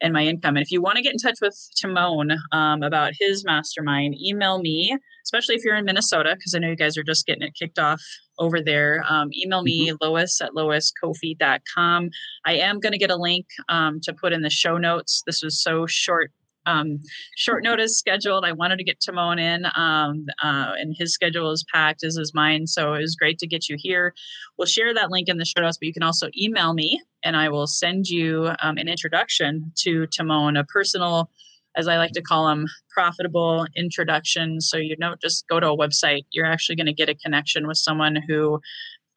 and 0.00 0.12
my 0.12 0.24
income. 0.24 0.56
And 0.56 0.64
if 0.64 0.70
you 0.70 0.80
want 0.80 0.96
to 0.96 1.02
get 1.02 1.12
in 1.12 1.18
touch 1.18 1.38
with 1.40 1.56
Timon 1.80 2.32
um, 2.52 2.82
about 2.82 3.12
his 3.18 3.44
mastermind, 3.44 4.14
email 4.20 4.60
me, 4.60 4.96
especially 5.24 5.54
if 5.54 5.64
you're 5.64 5.76
in 5.76 5.84
Minnesota, 5.84 6.34
because 6.36 6.54
I 6.54 6.58
know 6.58 6.68
you 6.68 6.76
guys 6.76 6.96
are 6.96 7.02
just 7.02 7.26
getting 7.26 7.42
it 7.42 7.54
kicked 7.54 7.78
off 7.78 8.02
over 8.38 8.60
there. 8.62 9.04
Um, 9.08 9.28
email 9.34 9.62
me, 9.62 9.88
mm-hmm. 9.88 9.96
Lois 10.00 10.40
at 10.40 10.52
loiskofi.com. 10.52 12.10
I 12.46 12.54
am 12.54 12.80
going 12.80 12.92
to 12.92 12.98
get 12.98 13.10
a 13.10 13.16
link 13.16 13.46
um, 13.68 14.00
to 14.02 14.12
put 14.12 14.32
in 14.32 14.42
the 14.42 14.50
show 14.50 14.78
notes. 14.78 15.22
This 15.26 15.42
was 15.42 15.62
so 15.62 15.86
short 15.86 16.32
um, 16.70 17.00
short 17.36 17.64
notice 17.64 17.98
scheduled. 17.98 18.44
I 18.44 18.52
wanted 18.52 18.78
to 18.78 18.84
get 18.84 19.00
Timon 19.04 19.38
in, 19.38 19.66
um, 19.74 20.26
uh, 20.42 20.72
and 20.78 20.94
his 20.96 21.12
schedule 21.12 21.50
is 21.50 21.64
packed, 21.72 22.04
as 22.04 22.16
is 22.16 22.32
mine. 22.34 22.66
So 22.66 22.94
it 22.94 23.00
was 23.00 23.16
great 23.16 23.38
to 23.38 23.46
get 23.46 23.68
you 23.68 23.76
here. 23.78 24.14
We'll 24.56 24.66
share 24.66 24.94
that 24.94 25.10
link 25.10 25.28
in 25.28 25.38
the 25.38 25.44
show 25.44 25.62
notes, 25.62 25.78
but 25.78 25.86
you 25.86 25.92
can 25.92 26.02
also 26.02 26.28
email 26.38 26.72
me, 26.74 27.02
and 27.24 27.36
I 27.36 27.48
will 27.48 27.66
send 27.66 28.08
you 28.08 28.50
um, 28.62 28.76
an 28.78 28.88
introduction 28.88 29.72
to 29.80 30.06
Timon, 30.06 30.56
a 30.56 30.64
personal, 30.64 31.30
as 31.76 31.88
I 31.88 31.98
like 31.98 32.12
to 32.12 32.22
call 32.22 32.48
them, 32.48 32.66
profitable 32.92 33.66
introduction. 33.76 34.60
So 34.60 34.76
you 34.76 34.96
don't 34.96 35.20
just 35.20 35.46
go 35.48 35.60
to 35.60 35.68
a 35.68 35.76
website; 35.76 36.22
you're 36.30 36.46
actually 36.46 36.76
going 36.76 36.86
to 36.86 36.92
get 36.92 37.08
a 37.08 37.14
connection 37.14 37.66
with 37.66 37.78
someone 37.78 38.16
who 38.28 38.60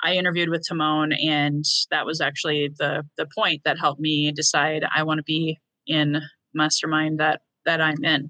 I 0.04 0.14
interviewed 0.14 0.50
with 0.50 0.66
Timon, 0.68 1.14
and 1.14 1.64
that 1.92 2.06
was 2.06 2.20
actually 2.22 2.70
the 2.78 3.04
the 3.18 3.28
point 3.36 3.62
that 3.66 3.80
helped 3.80 4.02
me 4.02 4.32
decide 4.32 4.84
I 4.96 5.04
want 5.04 5.20
to 5.20 5.24
be 5.24 5.60
in 5.88 6.22
mastermind 6.54 7.20
that 7.20 7.42
that 7.66 7.82
I'm 7.82 8.04
in. 8.04 8.30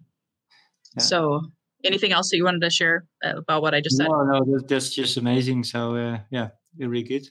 Yeah. 0.97 1.03
So, 1.03 1.41
anything 1.83 2.11
else 2.11 2.29
that 2.29 2.37
you 2.37 2.45
wanted 2.45 2.61
to 2.61 2.69
share 2.69 3.05
about 3.23 3.61
what 3.61 3.73
I 3.73 3.81
just 3.81 3.97
said? 3.97 4.07
No, 4.07 4.23
no, 4.23 4.59
that's 4.67 4.89
just 4.93 5.17
amazing. 5.17 5.63
So, 5.63 5.95
uh, 5.95 6.19
yeah, 6.29 6.49
really 6.77 7.03
good. 7.03 7.27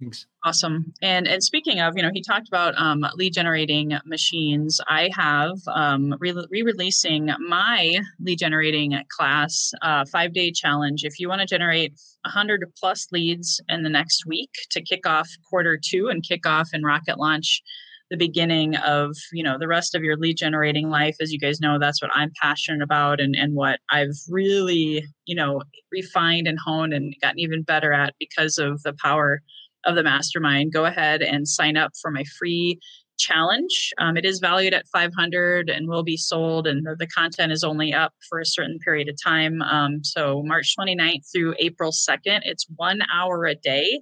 Thanks. 0.00 0.26
Awesome. 0.44 0.94
And 1.02 1.28
and 1.28 1.42
speaking 1.42 1.80
of, 1.80 1.94
you 1.94 2.02
know, 2.02 2.10
he 2.12 2.22
talked 2.22 2.48
about 2.48 2.74
um, 2.78 3.04
lead 3.16 3.34
generating 3.34 3.92
machines. 4.06 4.80
I 4.88 5.10
have 5.14 5.58
um, 5.68 6.14
re 6.18 6.32
releasing 6.62 7.30
my 7.46 8.00
lead 8.18 8.38
generating 8.38 8.98
class, 9.14 9.72
uh, 9.82 10.06
five 10.10 10.32
day 10.32 10.52
challenge. 10.52 11.04
If 11.04 11.20
you 11.20 11.28
want 11.28 11.42
to 11.42 11.46
generate 11.46 11.92
100 12.24 12.64
plus 12.78 13.08
leads 13.12 13.60
in 13.68 13.82
the 13.82 13.90
next 13.90 14.24
week 14.26 14.50
to 14.70 14.80
kick 14.80 15.06
off 15.06 15.28
quarter 15.50 15.78
two 15.82 16.08
and 16.08 16.26
kick 16.26 16.46
off 16.46 16.70
and 16.72 16.84
rocket 16.84 17.18
launch 17.18 17.62
the 18.10 18.16
beginning 18.16 18.76
of 18.76 19.14
you 19.32 19.42
know 19.42 19.56
the 19.58 19.68
rest 19.68 19.94
of 19.94 20.02
your 20.02 20.16
lead 20.16 20.36
generating 20.36 20.90
life 20.90 21.16
as 21.20 21.32
you 21.32 21.38
guys 21.38 21.60
know 21.60 21.78
that's 21.78 22.02
what 22.02 22.10
i'm 22.14 22.32
passionate 22.42 22.82
about 22.82 23.20
and 23.20 23.36
and 23.36 23.54
what 23.54 23.78
i've 23.90 24.16
really 24.28 25.04
you 25.26 25.34
know 25.34 25.62
refined 25.92 26.48
and 26.48 26.58
honed 26.58 26.92
and 26.92 27.14
gotten 27.22 27.38
even 27.38 27.62
better 27.62 27.92
at 27.92 28.14
because 28.18 28.58
of 28.58 28.82
the 28.82 28.94
power 29.02 29.40
of 29.84 29.94
the 29.94 30.02
mastermind. 30.02 30.72
Go 30.72 30.84
ahead 30.84 31.22
and 31.22 31.48
sign 31.48 31.76
up 31.76 31.92
for 32.00 32.10
my 32.10 32.24
free 32.38 32.78
challenge. 33.18 33.92
Um, 33.98 34.16
it 34.16 34.24
is 34.24 34.38
valued 34.38 34.72
at 34.72 34.88
500 34.88 35.68
and 35.68 35.88
will 35.88 36.02
be 36.02 36.16
sold 36.16 36.66
and 36.66 36.86
the, 36.86 36.96
the 36.96 37.06
content 37.06 37.52
is 37.52 37.62
only 37.62 37.92
up 37.92 38.14
for 38.28 38.40
a 38.40 38.46
certain 38.46 38.78
period 38.78 39.10
of 39.10 39.16
time. 39.22 39.60
Um, 39.60 40.02
so 40.02 40.42
march 40.42 40.74
29th 40.78 41.30
through 41.30 41.54
april 41.58 41.92
2nd 41.92 42.40
it's 42.44 42.64
one 42.76 43.00
hour 43.12 43.44
a 43.44 43.54
day 43.54 44.00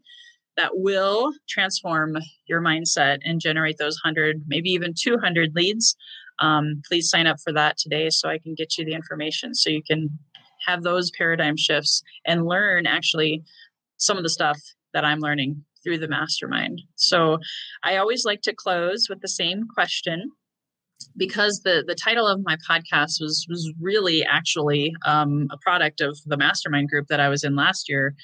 that 0.59 0.73
will 0.75 1.33
transform 1.49 2.19
your 2.47 2.61
mindset 2.61 3.19
and 3.25 3.41
generate 3.41 3.79
those 3.79 3.99
100, 4.05 4.43
maybe 4.49 4.71
even 4.71 4.93
200 4.93 5.55
leads. 5.55 5.97
Um, 6.41 6.83
please 6.87 7.09
sign 7.09 7.27
up 7.27 7.39
for 7.43 7.53
that 7.53 7.79
today 7.79 8.11
so 8.11 8.29
I 8.29 8.39
can 8.39 8.55
get 8.55 8.77
you 8.77 8.85
the 8.85 8.93
information 8.93 9.55
so 9.55 9.71
you 9.71 9.83
can 9.83 10.11
have 10.67 10.83
those 10.83 11.11
paradigm 11.17 11.57
shifts 11.57 12.03
and 12.27 12.45
learn 12.45 12.87
actually 12.87 13.45
some 13.99 14.17
of 14.17 14.25
the 14.25 14.29
stuff 14.29 14.59
that 14.93 15.05
I'm 15.05 15.21
learning 15.21 15.65
through 15.85 15.99
the 15.99 16.09
mastermind. 16.09 16.83
So 16.97 17.39
I 17.85 17.97
always 17.97 18.25
like 18.25 18.43
to 18.43 18.55
close 18.55 19.07
with 19.09 19.21
the 19.21 19.29
same 19.29 19.65
question 19.73 20.31
because 21.17 21.61
the 21.61 21.85
the 21.87 21.95
title 21.95 22.27
of 22.27 22.41
my 22.45 22.57
podcast 22.69 23.21
was 23.21 23.47
was 23.49 23.73
really 23.81 24.25
actually 24.25 24.93
um, 25.07 25.47
a 25.53 25.59
product 25.59 26.01
of 26.01 26.19
the 26.27 26.37
mastermind 26.37 26.89
group 26.89 27.07
that 27.09 27.21
I 27.21 27.29
was 27.29 27.45
in 27.45 27.55
last 27.55 27.89
year. 27.89 28.15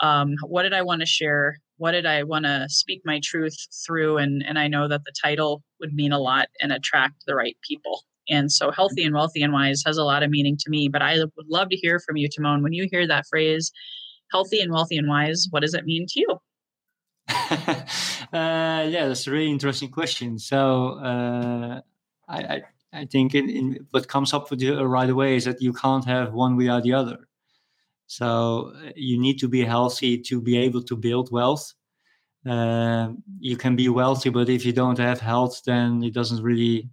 Um, 0.00 0.34
what 0.42 0.64
did 0.64 0.74
I 0.74 0.82
want 0.82 1.00
to 1.00 1.06
share 1.06 1.58
what 1.76 1.92
did 1.92 2.06
I 2.06 2.22
want 2.22 2.44
to 2.44 2.66
speak 2.68 3.02
my 3.04 3.20
truth 3.22 3.56
through? 3.86 4.18
And, 4.18 4.44
and 4.46 4.58
I 4.58 4.68
know 4.68 4.88
that 4.88 5.02
the 5.04 5.12
title 5.22 5.62
would 5.80 5.92
mean 5.92 6.12
a 6.12 6.18
lot 6.18 6.48
and 6.60 6.72
attract 6.72 7.24
the 7.26 7.34
right 7.34 7.56
people. 7.66 8.04
And 8.28 8.50
so 8.50 8.70
healthy 8.70 9.04
and 9.04 9.14
wealthy 9.14 9.42
and 9.42 9.52
wise 9.52 9.82
has 9.84 9.98
a 9.98 10.04
lot 10.04 10.22
of 10.22 10.30
meaning 10.30 10.56
to 10.58 10.70
me. 10.70 10.88
But 10.88 11.02
I 11.02 11.18
would 11.18 11.48
love 11.48 11.68
to 11.70 11.76
hear 11.76 12.00
from 12.00 12.16
you, 12.16 12.28
Timon. 12.28 12.62
When 12.62 12.72
you 12.72 12.88
hear 12.90 13.06
that 13.06 13.26
phrase, 13.26 13.70
healthy 14.30 14.60
and 14.60 14.72
wealthy 14.72 14.96
and 14.96 15.08
wise, 15.08 15.46
what 15.50 15.60
does 15.60 15.74
it 15.74 15.84
mean 15.84 16.06
to 16.08 16.20
you? 16.20 16.38
uh, 17.28 17.84
yeah, 18.32 19.08
that's 19.08 19.26
a 19.26 19.30
really 19.30 19.50
interesting 19.50 19.90
question. 19.90 20.38
So 20.38 20.98
uh, 20.98 21.80
I, 22.28 22.38
I, 22.38 22.62
I, 22.92 23.04
think 23.06 23.34
in, 23.34 23.48
in 23.48 23.86
what 23.90 24.08
comes 24.08 24.32
up 24.34 24.50
with 24.50 24.60
you 24.60 24.80
right 24.82 25.08
away 25.08 25.36
is 25.36 25.44
that 25.46 25.62
you 25.62 25.72
can't 25.72 26.04
have 26.04 26.32
one 26.32 26.56
without 26.56 26.82
the 26.82 26.92
other. 26.92 27.26
So 28.06 28.72
uh, 28.76 28.90
you 28.96 29.18
need 29.18 29.38
to 29.40 29.48
be 29.48 29.64
healthy 29.64 30.18
to 30.18 30.40
be 30.40 30.58
able 30.58 30.82
to 30.82 30.96
build 30.96 31.30
wealth. 31.32 31.72
Uh, 32.46 33.08
you 33.40 33.56
can 33.56 33.74
be 33.74 33.88
wealthy, 33.88 34.28
but 34.28 34.48
if 34.48 34.66
you 34.66 34.72
don't 34.72 34.98
have 34.98 35.20
health, 35.20 35.62
then 35.64 36.02
it 36.02 36.12
doesn't 36.12 36.42
really 36.42 36.90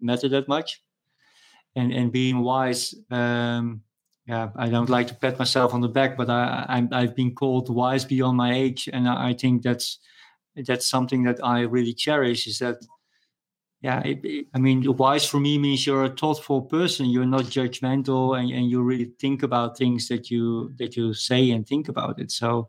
matter 0.00 0.28
that 0.28 0.48
much. 0.48 0.82
And 1.74 1.92
and 1.92 2.12
being 2.12 2.40
wise, 2.40 2.94
um, 3.10 3.82
yeah, 4.26 4.50
I 4.54 4.68
don't 4.68 4.88
like 4.88 5.08
to 5.08 5.14
pat 5.16 5.38
myself 5.38 5.74
on 5.74 5.80
the 5.80 5.88
back, 5.88 6.16
but 6.16 6.30
I, 6.30 6.86
I 6.92 7.00
have 7.00 7.16
been 7.16 7.34
called 7.34 7.68
wise 7.68 8.04
beyond 8.04 8.36
my 8.36 8.54
age, 8.54 8.88
and 8.92 9.08
I 9.08 9.34
think 9.34 9.62
that's 9.62 9.98
that's 10.54 10.86
something 10.88 11.24
that 11.24 11.40
I 11.42 11.62
really 11.62 11.92
cherish. 11.92 12.46
Is 12.46 12.58
that 12.60 12.76
yeah, 13.84 14.00
it, 14.00 14.24
it, 14.24 14.46
I 14.54 14.58
mean, 14.58 14.82
wise 14.96 15.26
for 15.26 15.38
me 15.38 15.58
means 15.58 15.86
you're 15.86 16.04
a 16.04 16.16
thoughtful 16.16 16.62
person. 16.62 17.04
You're 17.04 17.26
not 17.26 17.44
judgmental, 17.44 18.38
and, 18.38 18.50
and 18.50 18.70
you 18.70 18.80
really 18.80 19.10
think 19.20 19.42
about 19.42 19.76
things 19.76 20.08
that 20.08 20.30
you 20.30 20.72
that 20.78 20.96
you 20.96 21.12
say 21.12 21.50
and 21.50 21.68
think 21.68 21.88
about 21.90 22.18
it. 22.18 22.30
So, 22.30 22.66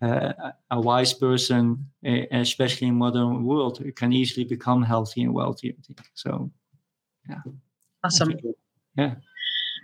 uh, 0.00 0.32
a 0.70 0.80
wise 0.80 1.12
person, 1.12 1.90
especially 2.02 2.88
in 2.88 2.94
modern 2.94 3.44
world, 3.44 3.82
can 3.94 4.14
easily 4.14 4.44
become 4.46 4.82
healthy 4.82 5.22
and 5.24 5.34
wealthy. 5.34 5.76
So, 6.14 6.50
yeah, 7.28 7.42
awesome. 8.02 8.32
Yeah. 8.96 9.16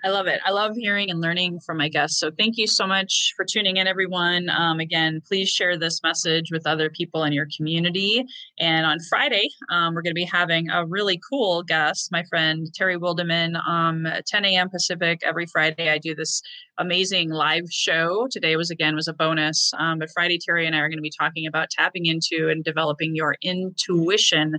I 0.03 0.09
love 0.09 0.27
it. 0.27 0.41
I 0.47 0.51
love 0.51 0.77
hearing 0.77 1.11
and 1.11 1.21
learning 1.21 1.61
from 1.61 1.77
my 1.77 1.89
guests. 1.89 2.19
So 2.19 2.31
thank 2.31 2.57
you 2.57 2.67
so 2.67 2.87
much 2.87 3.35
for 3.37 3.45
tuning 3.45 3.77
in, 3.77 3.87
everyone. 3.87 4.49
Um, 4.49 4.81
again, 4.81 5.21
please 5.27 5.51
share 5.51 5.77
this 5.77 6.03
message 6.03 6.51
with 6.51 6.67
other 6.67 6.89
people 6.89 7.25
in 7.25 7.35
your 7.35 7.47
community. 7.55 8.25
And 8.59 8.87
on 8.87 8.99
Friday, 9.11 9.49
um, 9.71 9.95
we're 9.95 10.01
going 10.01 10.13
to 10.13 10.15
be 10.15 10.25
having 10.25 10.71
a 10.71 10.87
really 10.87 11.21
cool 11.29 11.63
guest, 11.63 12.11
my 12.11 12.25
friend 12.31 12.67
Terry 12.75 12.97
Wildeman, 12.97 13.57
um, 13.69 14.07
10 14.27 14.45
a.m. 14.47 14.71
Pacific 14.71 15.21
every 15.23 15.45
Friday. 15.47 15.91
I 15.91 15.99
do 15.99 16.15
this 16.15 16.41
amazing 16.79 17.29
live 17.29 17.71
show. 17.71 18.27
Today 18.31 18.57
was 18.57 18.71
again 18.71 18.95
was 18.95 19.07
a 19.07 19.13
bonus, 19.13 19.71
um, 19.79 19.99
but 19.99 20.09
Friday 20.15 20.39
Terry 20.39 20.67
and 20.67 20.75
I 20.75 20.79
are 20.79 20.89
going 20.89 20.99
to 20.99 21.03
be 21.03 21.13
talking 21.19 21.47
about 21.47 21.69
tapping 21.69 22.07
into 22.07 22.49
and 22.49 22.65
developing 22.65 23.15
your 23.15 23.37
intuition 23.43 24.55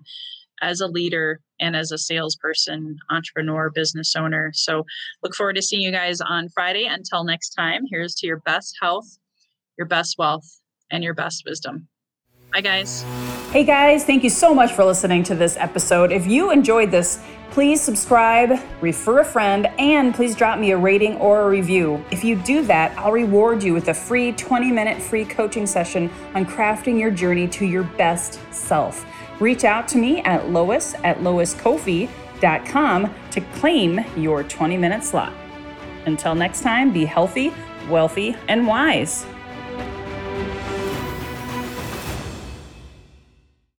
as 0.61 0.81
a 0.81 0.87
leader 0.87 1.39
and 1.59 1.75
as 1.75 1.91
a 1.91 1.97
salesperson, 1.97 2.97
entrepreneur, 3.09 3.69
business 3.69 4.15
owner. 4.15 4.51
So 4.53 4.85
look 5.23 5.35
forward 5.35 5.55
to 5.55 5.61
seeing 5.61 5.81
you 5.81 5.91
guys 5.91 6.21
on 6.21 6.49
Friday. 6.49 6.85
Until 6.85 7.23
next 7.23 7.49
time, 7.51 7.83
here's 7.89 8.15
to 8.15 8.27
your 8.27 8.37
best 8.37 8.77
health, 8.81 9.17
your 9.77 9.87
best 9.87 10.17
wealth, 10.17 10.61
and 10.91 11.03
your 11.03 11.13
best 11.13 11.43
wisdom. 11.45 11.87
Bye, 12.53 12.61
guys. 12.61 13.03
Hey, 13.51 13.63
guys, 13.63 14.03
thank 14.03 14.23
you 14.23 14.29
so 14.29 14.53
much 14.53 14.73
for 14.73 14.83
listening 14.83 15.23
to 15.23 15.35
this 15.35 15.55
episode. 15.57 16.11
If 16.11 16.27
you 16.27 16.51
enjoyed 16.51 16.91
this, 16.91 17.23
please 17.51 17.81
subscribe, 17.81 18.59
refer 18.81 19.19
a 19.19 19.25
friend, 19.25 19.67
and 19.77 20.13
please 20.13 20.35
drop 20.35 20.59
me 20.59 20.71
a 20.71 20.77
rating 20.77 21.15
or 21.17 21.41
a 21.41 21.49
review. 21.49 22.03
If 22.11 22.23
you 22.23 22.35
do 22.37 22.63
that, 22.65 22.97
I'll 22.97 23.11
reward 23.11 23.63
you 23.63 23.73
with 23.73 23.89
a 23.89 23.93
free 23.93 24.31
20 24.33 24.71
minute 24.71 25.01
free 25.01 25.25
coaching 25.25 25.65
session 25.65 26.09
on 26.33 26.45
crafting 26.45 26.99
your 26.99 27.11
journey 27.11 27.47
to 27.49 27.65
your 27.65 27.83
best 27.83 28.39
self. 28.53 29.05
Reach 29.41 29.63
out 29.63 29.87
to 29.87 29.97
me 29.97 30.21
at 30.21 30.51
lois 30.51 30.93
at 31.03 31.17
loiscoffey.com 31.17 33.15
to 33.31 33.41
claim 33.41 34.05
your 34.15 34.43
20 34.43 34.77
minute 34.77 35.03
slot. 35.03 35.33
Until 36.05 36.35
next 36.35 36.61
time, 36.61 36.93
be 36.93 37.05
healthy, 37.05 37.51
wealthy, 37.89 38.35
and 38.47 38.67
wise. 38.67 39.25